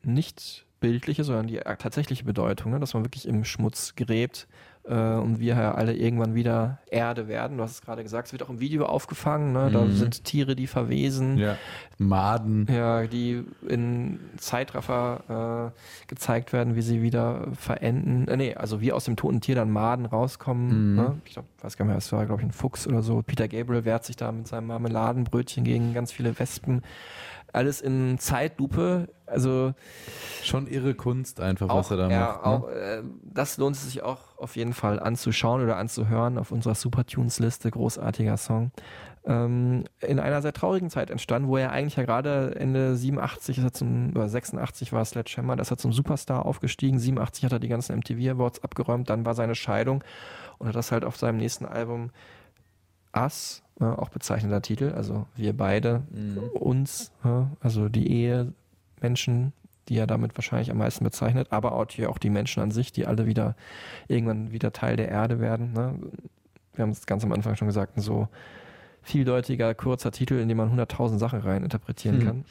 [0.03, 4.49] nicht bildliche, sondern die tatsächliche Bedeutung, ne, dass man wirklich im Schmutz gräbt
[4.85, 7.59] äh, und wir ja alle irgendwann wieder Erde werden.
[7.59, 9.53] Du hast es gerade gesagt, es wird auch im Video aufgefangen.
[9.53, 9.71] Ne?
[9.71, 9.93] Da Mhm.
[9.93, 11.37] sind Tiere, die verwesen.
[11.37, 11.59] Ja.
[11.99, 12.67] Maden.
[12.73, 18.27] Ja, die in Zeitraffer äh, gezeigt werden, wie sie wieder verenden.
[18.29, 20.93] Äh, nee, also wie aus dem toten Tier dann Maden rauskommen.
[20.93, 20.97] Mhm.
[20.97, 21.21] Ne?
[21.27, 23.21] Ich glaub, weiß gar nicht mehr, es war, glaube ich, ein Fuchs oder so.
[23.23, 26.81] Peter Gabriel wehrt sich da mit seinem Marmeladenbrötchen gegen ganz viele Wespen.
[27.53, 29.09] Alles in Zeitlupe.
[29.31, 29.75] Also
[30.43, 32.45] Schon irre Kunst einfach, was er da ja, macht.
[32.45, 32.51] Ne?
[32.51, 36.75] auch, äh, das lohnt es sich auch auf jeden Fall anzuschauen oder anzuhören auf unserer
[36.75, 37.71] Supertunes-Liste.
[37.71, 38.73] Großartiger Song.
[39.25, 43.65] Ähm, in einer sehr traurigen Zeit entstanden, wo er eigentlich ja gerade Ende 87 ist
[43.65, 46.99] er zum, oder 86 war Sledgehammer, da ist er zum Superstar aufgestiegen.
[46.99, 50.03] 87 hat er die ganzen MTV Awards abgeräumt, dann war seine Scheidung
[50.59, 52.11] und hat das halt auf seinem nächsten Album
[53.15, 56.39] Us, äh, auch bezeichneter Titel, also wir beide, Mhm.
[56.55, 58.53] uns, ja, also die Ehe,
[59.01, 59.53] Menschen
[59.91, 62.93] die er damit wahrscheinlich am meisten bezeichnet, aber auch die, auch die Menschen an sich,
[62.93, 63.57] die alle wieder
[64.07, 65.73] irgendwann wieder Teil der Erde werden.
[65.73, 65.99] Ne?
[66.75, 68.29] Wir haben es ganz am Anfang schon gesagt, ein so
[69.03, 72.27] vieldeutiger, kurzer Titel, in dem man 100.000 Sachen rein interpretieren Hm.
[72.27, 72.45] kann.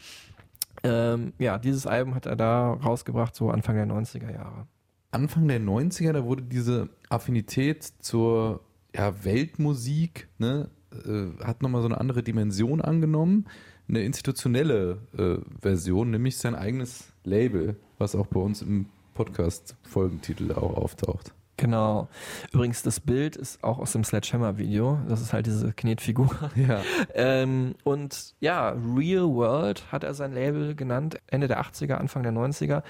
[0.81, 4.67] Ähm, ja, dieses Album hat er da rausgebracht, so Anfang der 90er Jahre.
[5.11, 8.61] Anfang der 90er, da wurde diese Affinität zur
[8.95, 13.45] ja, Weltmusik, ne, äh, hat nochmal so eine andere Dimension angenommen.
[13.89, 18.85] Eine institutionelle äh, Version, nämlich sein eigenes Label, was auch bei uns im
[19.15, 21.33] Podcast-Folgentitel auch auftaucht.
[21.57, 22.07] Genau.
[22.53, 24.99] Übrigens, das Bild ist auch aus dem Sledgehammer-Video.
[25.09, 26.29] Das ist halt diese Knetfigur.
[26.55, 26.81] Ja.
[27.15, 32.31] Ähm, und ja, Real World hat er sein Label genannt, Ende der 80er, Anfang der
[32.31, 32.83] 90er,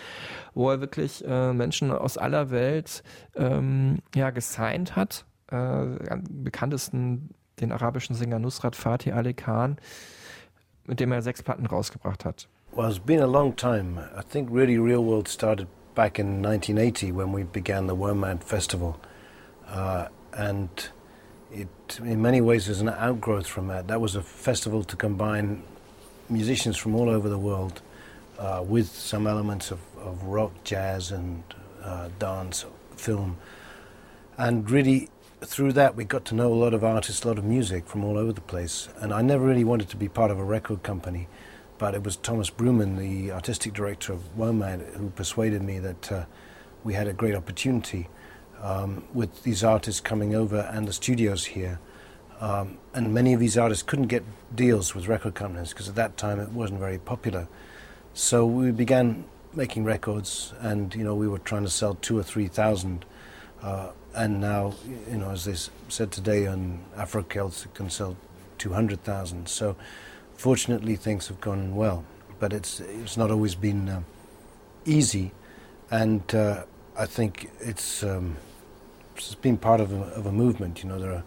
[0.53, 3.03] wo er wirklich äh, Menschen aus aller Welt
[3.35, 5.25] ähm, ja, gesigned hat.
[5.51, 7.29] Äh, am bekanntesten
[7.59, 9.77] den arabischen Sänger Nusrat Fatih Ali Khan,
[10.89, 12.47] mit dem er sechs Platten rausgebracht hat.
[12.71, 13.99] Well, it's been a long time.
[14.17, 18.99] I think really Real World started back in 1980 when we began the WOMAD Festival.
[19.67, 20.69] Uh, and
[21.51, 21.67] it,
[22.03, 23.87] in many ways, is an outgrowth from that.
[23.87, 25.61] That was a festival to combine
[26.27, 27.81] musicians from all over the world
[28.39, 31.43] uh, with some elements of, of rock, jazz, and
[31.83, 32.65] uh, dance,
[32.95, 33.37] film.
[34.37, 35.09] And really,
[35.41, 38.03] through that, we got to know a lot of artists, a lot of music from
[38.03, 38.89] all over the place.
[38.97, 41.27] And I never really wanted to be part of a record company,
[41.77, 46.25] but it was Thomas Bruman, the artistic director of WOMAD, who persuaded me that uh,
[46.83, 48.09] we had a great opportunity
[48.61, 51.79] um, with these artists coming over and the studios here.
[52.41, 54.23] Um, and many of these artists couldn't get
[54.55, 57.47] deals with record companies because at that time it wasn't very popular.
[58.13, 62.23] So we began making records, and you know we were trying to sell two or
[62.23, 63.05] three thousand.
[63.61, 64.73] Uh, and now,
[65.09, 65.55] you know, as they
[65.89, 68.17] said today on Afrocelts, it can sell
[68.57, 69.47] two hundred thousand.
[69.47, 69.75] So
[70.35, 72.03] fortunately, things have gone well,
[72.39, 74.05] but it's it's not always been um,
[74.85, 75.31] easy,
[75.91, 76.63] and uh,
[76.97, 78.37] I think it's um,
[79.15, 80.83] it's been part of a, of a movement.
[80.83, 81.23] You know, there are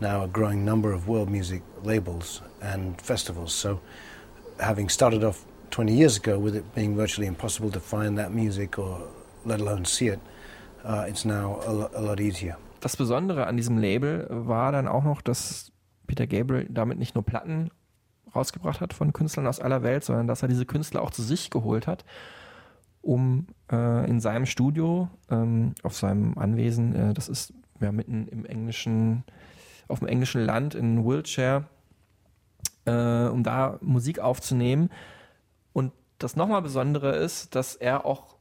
[0.00, 3.54] now a growing number of world music labels and festivals.
[3.54, 3.80] So,
[4.60, 8.78] having started off 20 years ago with it being virtually impossible to find that music
[8.78, 9.08] or
[9.44, 10.20] let alone see it,
[10.84, 12.56] uh, it's now a, a lot easier.
[12.80, 15.72] Das Besondere an diesem Label war dann auch noch, dass
[16.06, 17.70] Peter Gabriel damit nicht nur Platten
[18.34, 21.50] rausgebracht hat von Künstlern aus aller Welt, sondern dass er diese Künstler auch zu sich
[21.50, 22.04] geholt hat,
[23.00, 28.44] um äh, in seinem Studio, ähm, auf seinem Anwesen, äh, das ist ja mitten im
[28.44, 29.24] englischen,
[29.88, 31.64] auf dem englischen Land in Wiltshire,
[32.84, 34.90] äh, um da Musik aufzunehmen.
[35.72, 38.33] Und das nochmal Besondere ist, dass er auch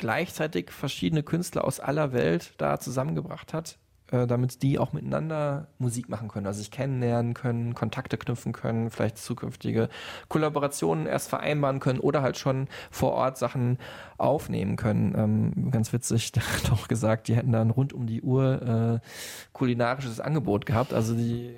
[0.00, 3.78] gleichzeitig verschiedene Künstler aus aller Welt da zusammengebracht hat,
[4.10, 8.90] äh, damit die auch miteinander Musik machen können, also sich kennenlernen können, Kontakte knüpfen können,
[8.90, 9.88] vielleicht zukünftige
[10.28, 13.78] Kollaborationen erst vereinbaren können oder halt schon vor Ort Sachen
[14.16, 15.14] aufnehmen können.
[15.16, 16.32] Ähm, ganz witzig,
[16.64, 19.06] hat auch gesagt, die hätten dann rund um die Uhr äh,
[19.52, 21.54] kulinarisches Angebot gehabt, also die äh,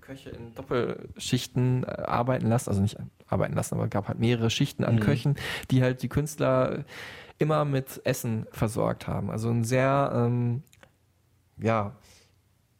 [0.00, 4.84] Köche in Doppelschichten äh, arbeiten lassen, also nicht arbeiten lassen, aber gab halt mehrere Schichten
[4.84, 5.00] an Mhm.
[5.00, 5.36] Köchen,
[5.70, 6.84] die halt die Künstler
[7.38, 9.30] immer mit Essen versorgt haben.
[9.30, 10.62] Also ein sehr, ähm,
[11.58, 11.96] ja,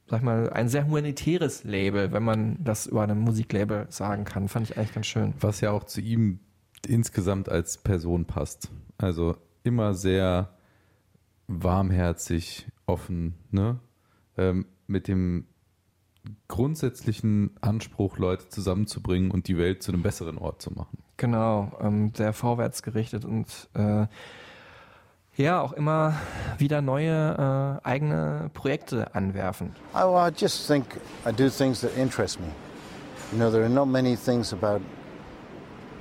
[0.07, 4.49] sag mal, ein sehr humanitäres Label, wenn man das über ein Musiklabel sagen kann.
[4.49, 5.35] Fand ich eigentlich ganz schön.
[5.41, 6.41] Was ja auch zu ihm
[6.87, 8.71] insgesamt als Person passt.
[8.99, 10.51] Also immer sehr
[11.47, 13.81] warmherzig, offen, ne?
[14.37, 15.47] Ähm, mit dem
[16.49, 20.99] grundsätzlichen Anspruch, Leute zusammenzubringen und die Welt zu einem besseren Ort zu machen.
[21.17, 24.07] Genau, ähm, sehr vorwärts gerichtet und äh,
[25.37, 26.14] ja, auch immer
[26.59, 29.74] wieder neue äh, eigene Projekte anwerfen.
[29.95, 30.87] I, well, I just think
[31.26, 32.49] I do things that interest me.
[33.32, 34.80] You know, there are not many things about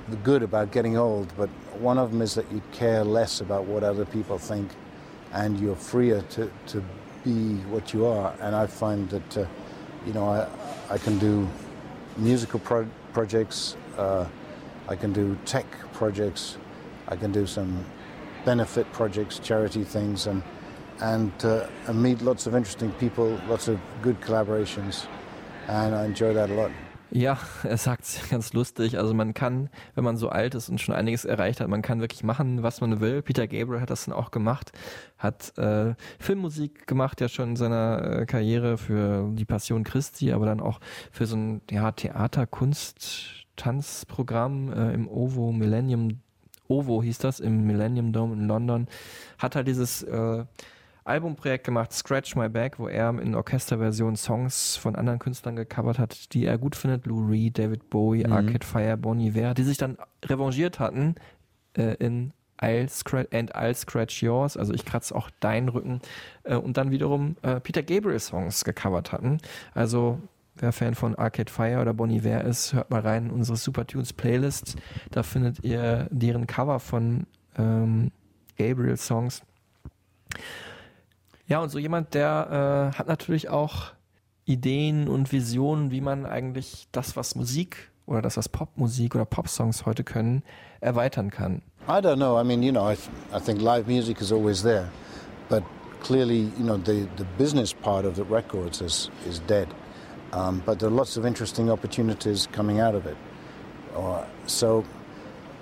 [0.08, 1.48] the good about getting old, but
[1.80, 4.70] one of them is that you care less about what other people think
[5.32, 6.82] and you're freer to, to
[7.24, 8.34] be what you are.
[8.40, 9.46] And I find that, uh,
[10.06, 10.46] you know, I,
[10.90, 11.48] I can do
[12.16, 14.26] musical pro- projects, uh,
[14.88, 16.58] I can do tech projects,
[17.08, 17.84] I can do some
[18.44, 20.42] benefit projects, charity things, and
[21.00, 25.06] and, uh, and meet lots of interesting people, lots of good collaborations,
[25.68, 26.70] and I enjoy that a lot.
[27.10, 28.98] Ja, er sagt ganz lustig.
[28.98, 32.00] Also man kann, wenn man so alt ist und schon einiges erreicht hat, man kann
[32.00, 33.22] wirklich machen, was man will.
[33.22, 34.72] Peter Gabriel hat das dann auch gemacht,
[35.16, 40.46] hat äh, Filmmusik gemacht, ja schon in seiner äh, Karriere für die Passion Christi, aber
[40.46, 40.80] dann auch
[41.12, 46.20] für so ein ja, Theater, Kunst, Tanzprogramm äh, im OVO Millennium
[46.68, 48.88] OVO hieß das, im Millennium Dome in London,
[49.38, 50.44] hat halt dieses äh,
[51.04, 56.32] Albumprojekt gemacht, Scratch My Back, wo er in Orchesterversion Songs von anderen Künstlern gecovert hat,
[56.32, 57.06] die er gut findet.
[57.06, 58.32] Lou Reed, David Bowie, Mhm.
[58.32, 61.16] Arcade Fire, Bon Iver, die sich dann revanchiert hatten
[61.76, 66.00] äh, in I'll scratch, and I'll Scratch Yours, also ich kratze auch deinen Rücken,
[66.44, 69.38] äh, und dann wiederum äh, Peter Gabriel Songs gecovert hatten.
[69.74, 70.20] Also
[70.56, 73.86] wer Fan von Arcade Fire oder Bonnie Iver ist, hört mal rein in unsere Super
[73.86, 74.76] Tunes Playlist.
[75.10, 77.26] Da findet ihr deren Cover von
[77.56, 78.10] ähm,
[78.56, 79.42] Gabriel Songs.
[81.46, 83.92] Ja, und so jemand, der äh, hat natürlich auch
[84.46, 89.86] Ideen und Visionen, wie man eigentlich das, was Musik oder das, was Popmusik oder Popsongs
[89.86, 90.42] heute können,
[90.80, 91.62] erweitern kann.
[91.86, 92.40] I don't know.
[92.40, 94.88] I mean, you know, I, th- I think live music is always there,
[95.48, 95.62] but
[96.02, 99.68] clearly, you know, the, the business part of the records is, is dead.
[100.34, 103.16] Um, but there are lots of interesting opportunities coming out of it.
[103.94, 104.84] Uh, so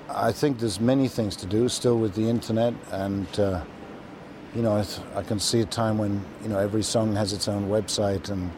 [0.08, 3.62] I think there's many things to do still with the internet, and uh,
[4.56, 7.34] you know, I, th- I can see a time when you know every song has
[7.34, 8.50] its own website, and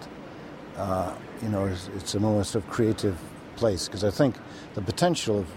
[0.76, 1.12] uh,
[1.42, 3.18] you know, it's, it's a more sort of creative
[3.56, 4.36] place because I think
[4.74, 5.48] the potential of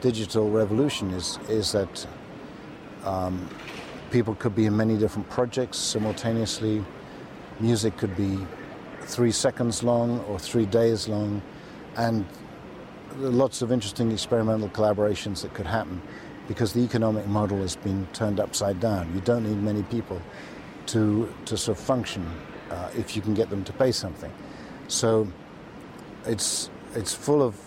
[0.00, 2.06] digital revolution is is that
[3.04, 3.48] um,
[4.12, 6.84] people could be in many different projects simultaneously.
[7.58, 8.38] Music could be
[9.06, 11.42] three seconds long or three days long,
[11.96, 12.24] and
[13.16, 16.02] lots of interesting experimental collaborations that could happen
[16.48, 19.12] because the economic model has been turned upside down.
[19.14, 20.20] You don't need many people
[20.86, 22.30] to to sort of function
[22.70, 24.32] uh, if you can get them to pay something.
[24.88, 25.28] So
[26.26, 27.58] it's it's full of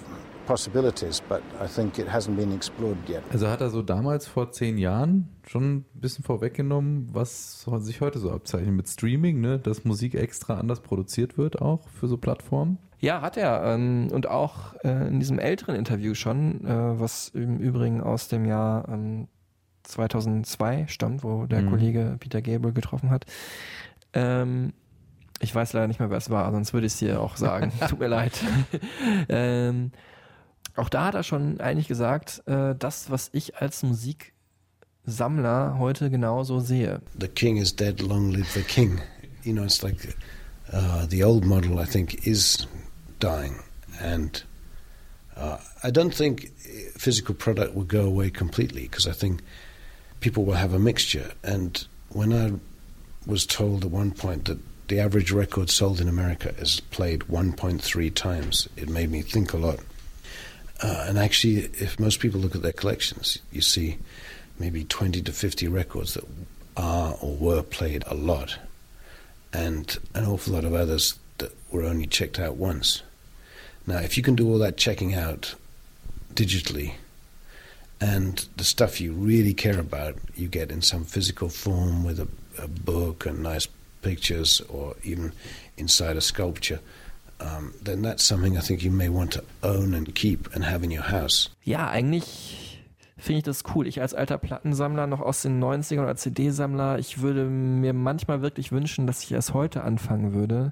[3.32, 8.20] Also hat er so damals vor zehn Jahren schon ein bisschen vorweggenommen, was sich heute
[8.20, 9.60] so abzeichnet mit Streaming, ne?
[9.60, 12.78] dass Musik extra anders produziert wird auch für so Plattformen.
[13.00, 13.64] Ja, hat er.
[13.66, 18.46] Ähm, und auch äh, in diesem älteren Interview schon, äh, was im Übrigen aus dem
[18.46, 19.28] Jahr ähm,
[19.84, 21.70] 2002 stammt, wo der Mhm.
[21.70, 23.26] Kollege Peter Gabriel getroffen hat.
[24.14, 24.74] Ähm,
[25.40, 27.72] ich weiß leider nicht mehr, wer es war, sonst würde ich es dir auch sagen.
[27.88, 28.34] Tut mir leid.
[30.78, 36.60] auch da hat er schon eigentlich gesagt, äh, das, was ich als Musiksammler heute genauso
[36.60, 37.02] sehe.
[37.20, 39.02] The king is dead, long live the king.
[39.44, 40.16] You know, it's like
[40.72, 42.68] uh, the old model, I think, is
[43.20, 43.64] dying.
[44.02, 44.44] And
[45.36, 46.52] uh, I don't think
[46.98, 49.42] physical product will go away completely because I think
[50.20, 51.32] people will have a mixture.
[51.44, 52.54] And when I
[53.26, 58.14] was told at one point that the average record sold in America is played 1.3
[58.14, 59.80] times, it made me think a lot.
[60.82, 63.98] Uh, and actually, if most people look at their collections, you see
[64.60, 66.26] maybe 20 to 50 records that
[66.76, 68.58] are or were played a lot,
[69.52, 73.02] and an awful lot of others that were only checked out once.
[73.88, 75.56] Now, if you can do all that checking out
[76.34, 76.94] digitally,
[78.00, 82.28] and the stuff you really care about you get in some physical form with a,
[82.62, 83.68] a book and nice
[84.04, 85.32] pictures or even
[85.78, 86.80] inside a sculpture,
[87.40, 90.84] um, then that's something I think you may want to own and keep and have
[90.84, 91.52] in your house.
[91.64, 92.68] Ja, eigentlich
[93.18, 93.88] finde ich das cool.
[93.88, 98.72] Ich als alter Plattensammler noch aus den 90ern oder CD-Sammler, ich würde mir manchmal wirklich
[98.72, 100.72] wünschen, dass ich erst heute anfangen würde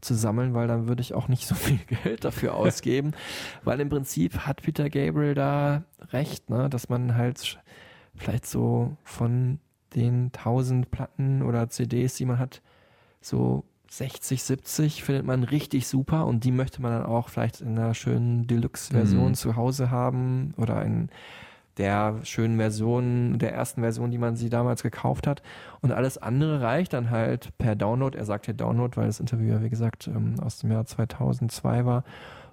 [0.00, 3.12] zu sammeln, weil dann würde ich auch nicht so viel Geld dafür ausgeben.
[3.64, 7.58] weil im Prinzip hat Peter Gabriel da recht, ne, dass man halt
[8.16, 9.58] vielleicht so von
[9.94, 12.60] den 1000 Platten oder CDs, die man hat,
[13.20, 13.64] so
[13.98, 17.94] 60, 70 findet man richtig super und die möchte man dann auch vielleicht in einer
[17.94, 19.34] schönen Deluxe-Version Mhm.
[19.34, 21.10] zu Hause haben oder in
[21.76, 25.42] der schönen Version, der ersten Version, die man sie damals gekauft hat.
[25.80, 28.16] Und alles andere reicht dann halt per Download.
[28.16, 31.84] Er sagt ja Download, weil das Interview ja, wie gesagt, ähm, aus dem Jahr 2002
[31.84, 32.04] war.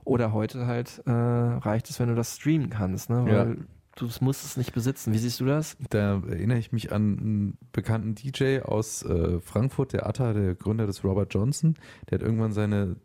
[0.03, 3.23] Oder heute halt äh, reicht es, wenn du das streamen kannst, ne?
[3.25, 3.55] Weil Ja.
[3.95, 5.13] Du musst es nicht besitzen.
[5.13, 5.77] Wie siehst du das?
[5.89, 10.87] Da erinnere ich mich an einen bekannten DJ aus äh, Frankfurt, der Atta, der Gründer
[10.87, 11.75] des Robert Johnson.
[12.09, 12.95] Der hat irgendwann seine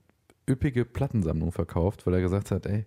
[0.49, 2.87] üppige Plattensammlung verkauft, weil er gesagt hat, ey,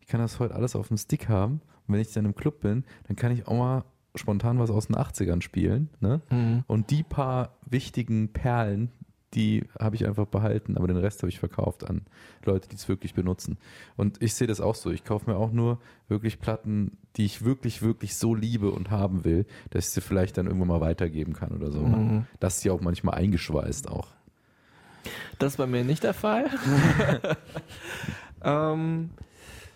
[0.00, 1.60] ich kann das heute alles auf dem Stick haben.
[1.86, 4.86] Und wenn ich dann im Club bin, dann kann ich auch mal spontan was aus
[4.86, 5.90] den 80ern spielen.
[6.00, 6.20] Ne?
[6.30, 6.64] Mhm.
[6.66, 8.90] Und die paar wichtigen Perlen,
[9.34, 12.02] die habe ich einfach behalten, aber den Rest habe ich verkauft an
[12.44, 13.58] Leute, die es wirklich benutzen.
[13.96, 14.90] Und ich sehe das auch so.
[14.90, 15.78] Ich kaufe mir auch nur
[16.08, 20.38] wirklich Platten, die ich wirklich, wirklich so liebe und haben will, dass ich sie vielleicht
[20.38, 21.80] dann irgendwann mal weitergeben kann oder so.
[21.80, 22.26] Mhm.
[22.40, 24.08] Das ist ja auch manchmal eingeschweißt auch.
[25.38, 26.46] Das ist bei mir nicht der Fall.
[28.42, 29.10] ähm,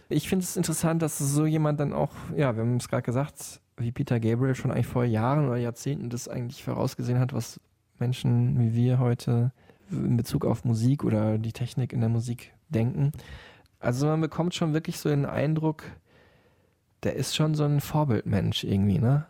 [0.08, 3.60] ich finde es interessant, dass so jemand dann auch, ja, wir haben es gerade gesagt,
[3.76, 7.60] wie Peter Gabriel schon eigentlich vor Jahren oder Jahrzehnten das eigentlich vorausgesehen hat, was
[8.00, 9.52] Menschen wie wir heute
[9.90, 13.12] in Bezug auf Musik oder die Technik in der Musik denken.
[13.80, 15.84] Also man bekommt schon wirklich so den Eindruck,
[17.04, 19.26] der ist schon so ein Vorbildmensch irgendwie, ne?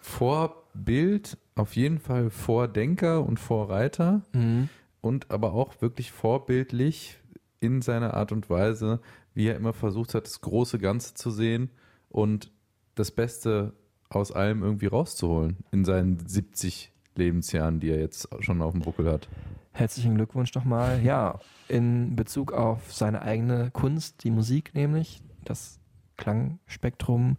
[0.00, 4.68] Vorbild, auf jeden Fall Vordenker und Vorreiter Mhm.
[5.00, 7.18] und aber auch wirklich vorbildlich
[7.60, 9.00] in seiner Art und Weise,
[9.34, 11.70] wie er immer versucht hat, das große Ganze zu sehen
[12.08, 12.50] und
[12.94, 13.74] das Beste
[14.08, 19.10] aus allem irgendwie rauszuholen in seinen 70 Lebensjahren, die er jetzt schon auf dem Buckel
[19.10, 19.28] hat.
[19.72, 21.00] Herzlichen Glückwunsch nochmal.
[21.02, 21.38] Ja,
[21.68, 25.78] in Bezug auf seine eigene Kunst, die Musik nämlich, das
[26.16, 27.36] Klangspektrum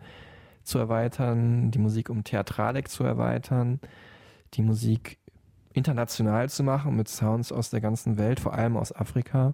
[0.64, 3.80] zu erweitern, die Musik um Theatralik zu erweitern,
[4.54, 5.18] die Musik
[5.74, 9.54] international zu machen mit Sounds aus der ganzen Welt, vor allem aus Afrika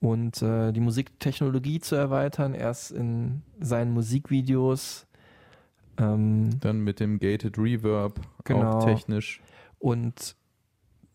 [0.00, 5.06] und äh, die Musiktechnologie zu erweitern, erst in seinen Musikvideos.
[6.00, 8.78] Ähm, Dann mit dem Gated Reverb, Genau.
[8.78, 9.40] auch technisch.
[9.78, 10.34] und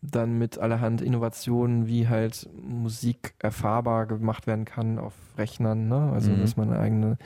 [0.02, 6.12] dann mit allerhand Innovationen, wie halt Musik erfahrbar gemacht werden kann auf Rechnern, ne?
[6.12, 6.40] Also Mhm.
[6.40, 7.18] dass man eine eigene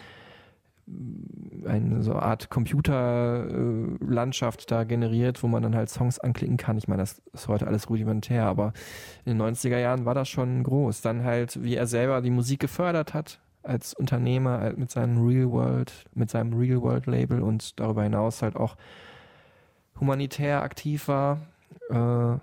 [1.67, 6.79] eine so Art Computerlandschaft da generiert, wo man dann halt Songs anklicken kann.
[6.79, 8.73] Ich meine, das ist heute alles rudimentär, aber
[9.25, 11.01] in den 90er Jahren war das schon groß.
[11.03, 15.51] Dann halt, wie er selber die Musik gefördert hat als Unternehmer halt mit seinem Real
[15.51, 18.77] World, mit seinem Real World Label und darüber hinaus halt auch
[19.99, 21.41] humanitär aktiv war,
[21.91, 22.39] äh,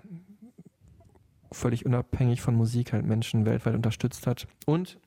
[1.50, 4.46] völlig unabhängig von Musik halt Menschen weltweit unterstützt hat.
[4.66, 4.98] Und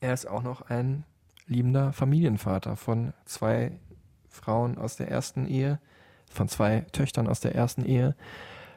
[0.00, 1.04] er ist auch noch ein
[1.46, 3.72] liebender Familienvater von zwei
[4.28, 5.80] Frauen aus der ersten Ehe,
[6.30, 8.14] von zwei Töchtern aus der ersten Ehe.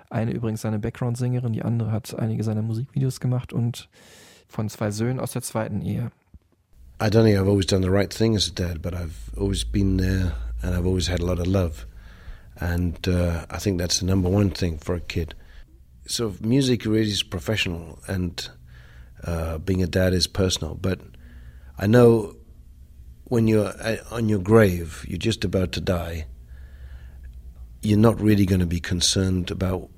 [0.09, 3.89] Eine übrigens seine Background-Sängerin, die andere hat einige seiner Musikvideos gemacht und
[4.47, 6.11] von zwei Söhnen aus der zweiten Ehe.
[7.01, 9.63] I don't think I've always done the right thing as a dad, but I've always
[9.63, 11.87] been there and I've always had a lot of love.
[12.57, 15.33] And uh, I think that's the number one thing for a kid.
[16.05, 18.47] So music really is professional and
[19.23, 20.75] uh, being a dad is personal.
[20.75, 20.99] But
[21.75, 22.35] I know
[23.23, 26.27] when you're uh, on your grave, you're just about to die,
[27.81, 29.89] you're not really going to be concerned about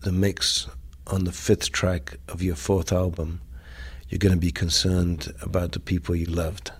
[0.00, 0.68] the mix
[1.06, 3.40] on the fifth track of your fourth album
[4.08, 6.72] you're going to be concerned about the people you loved.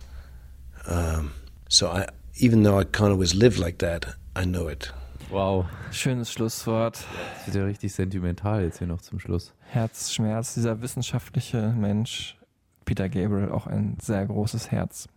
[0.87, 1.33] Um,
[1.69, 2.07] so I,
[2.37, 4.07] even though I can't always live like that,
[4.37, 4.93] I know it.
[5.31, 5.67] Wow.
[5.91, 7.05] Schönes Schlusswort.
[7.37, 9.53] Das wird ja richtig sentimental jetzt hier noch zum Schluss.
[9.71, 12.37] Herzschmerz, dieser wissenschaftliche Mensch,
[12.85, 15.09] Peter Gabriel, auch ein sehr großes Herz.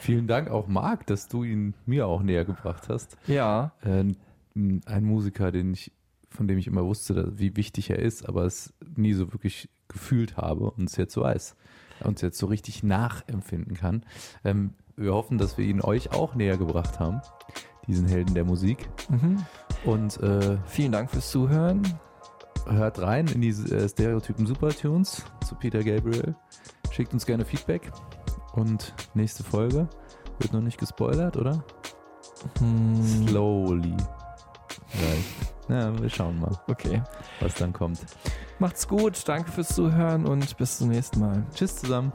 [0.00, 3.16] Vielen Dank auch Marc, dass du ihn mir auch näher gebracht hast.
[3.26, 4.04] Ja, Äh,
[4.54, 5.92] ein Musiker, den ich,
[6.28, 9.68] von dem ich immer wusste, dass, wie wichtig er ist, aber es nie so wirklich
[9.92, 11.56] gefühlt habe und es jetzt so weiß.
[12.04, 14.04] Und es jetzt so richtig nachempfinden kann.
[14.44, 17.20] Ähm, wir hoffen, dass wir ihn euch auch näher gebracht haben,
[17.86, 18.88] diesen Helden der Musik.
[19.08, 19.44] mhm.
[19.84, 21.82] Und äh, vielen Dank fürs Zuhören.
[22.68, 26.36] hört rein in die äh, Stereotypen Supertunes zu Peter Gabriel.
[26.92, 27.90] Schickt uns gerne Feedback.
[28.52, 29.88] Und nächste Folge
[30.38, 31.64] wird noch nicht gespoilert, oder?
[32.58, 33.96] Hm, Slowly.
[34.88, 35.52] Vielleicht.
[35.68, 37.02] Ja, wir schauen mal, okay.
[37.40, 38.00] was dann kommt.
[38.62, 41.42] Macht's gut, danke fürs Zuhören und bis zum nächsten Mal.
[41.52, 42.12] Tschüss zusammen.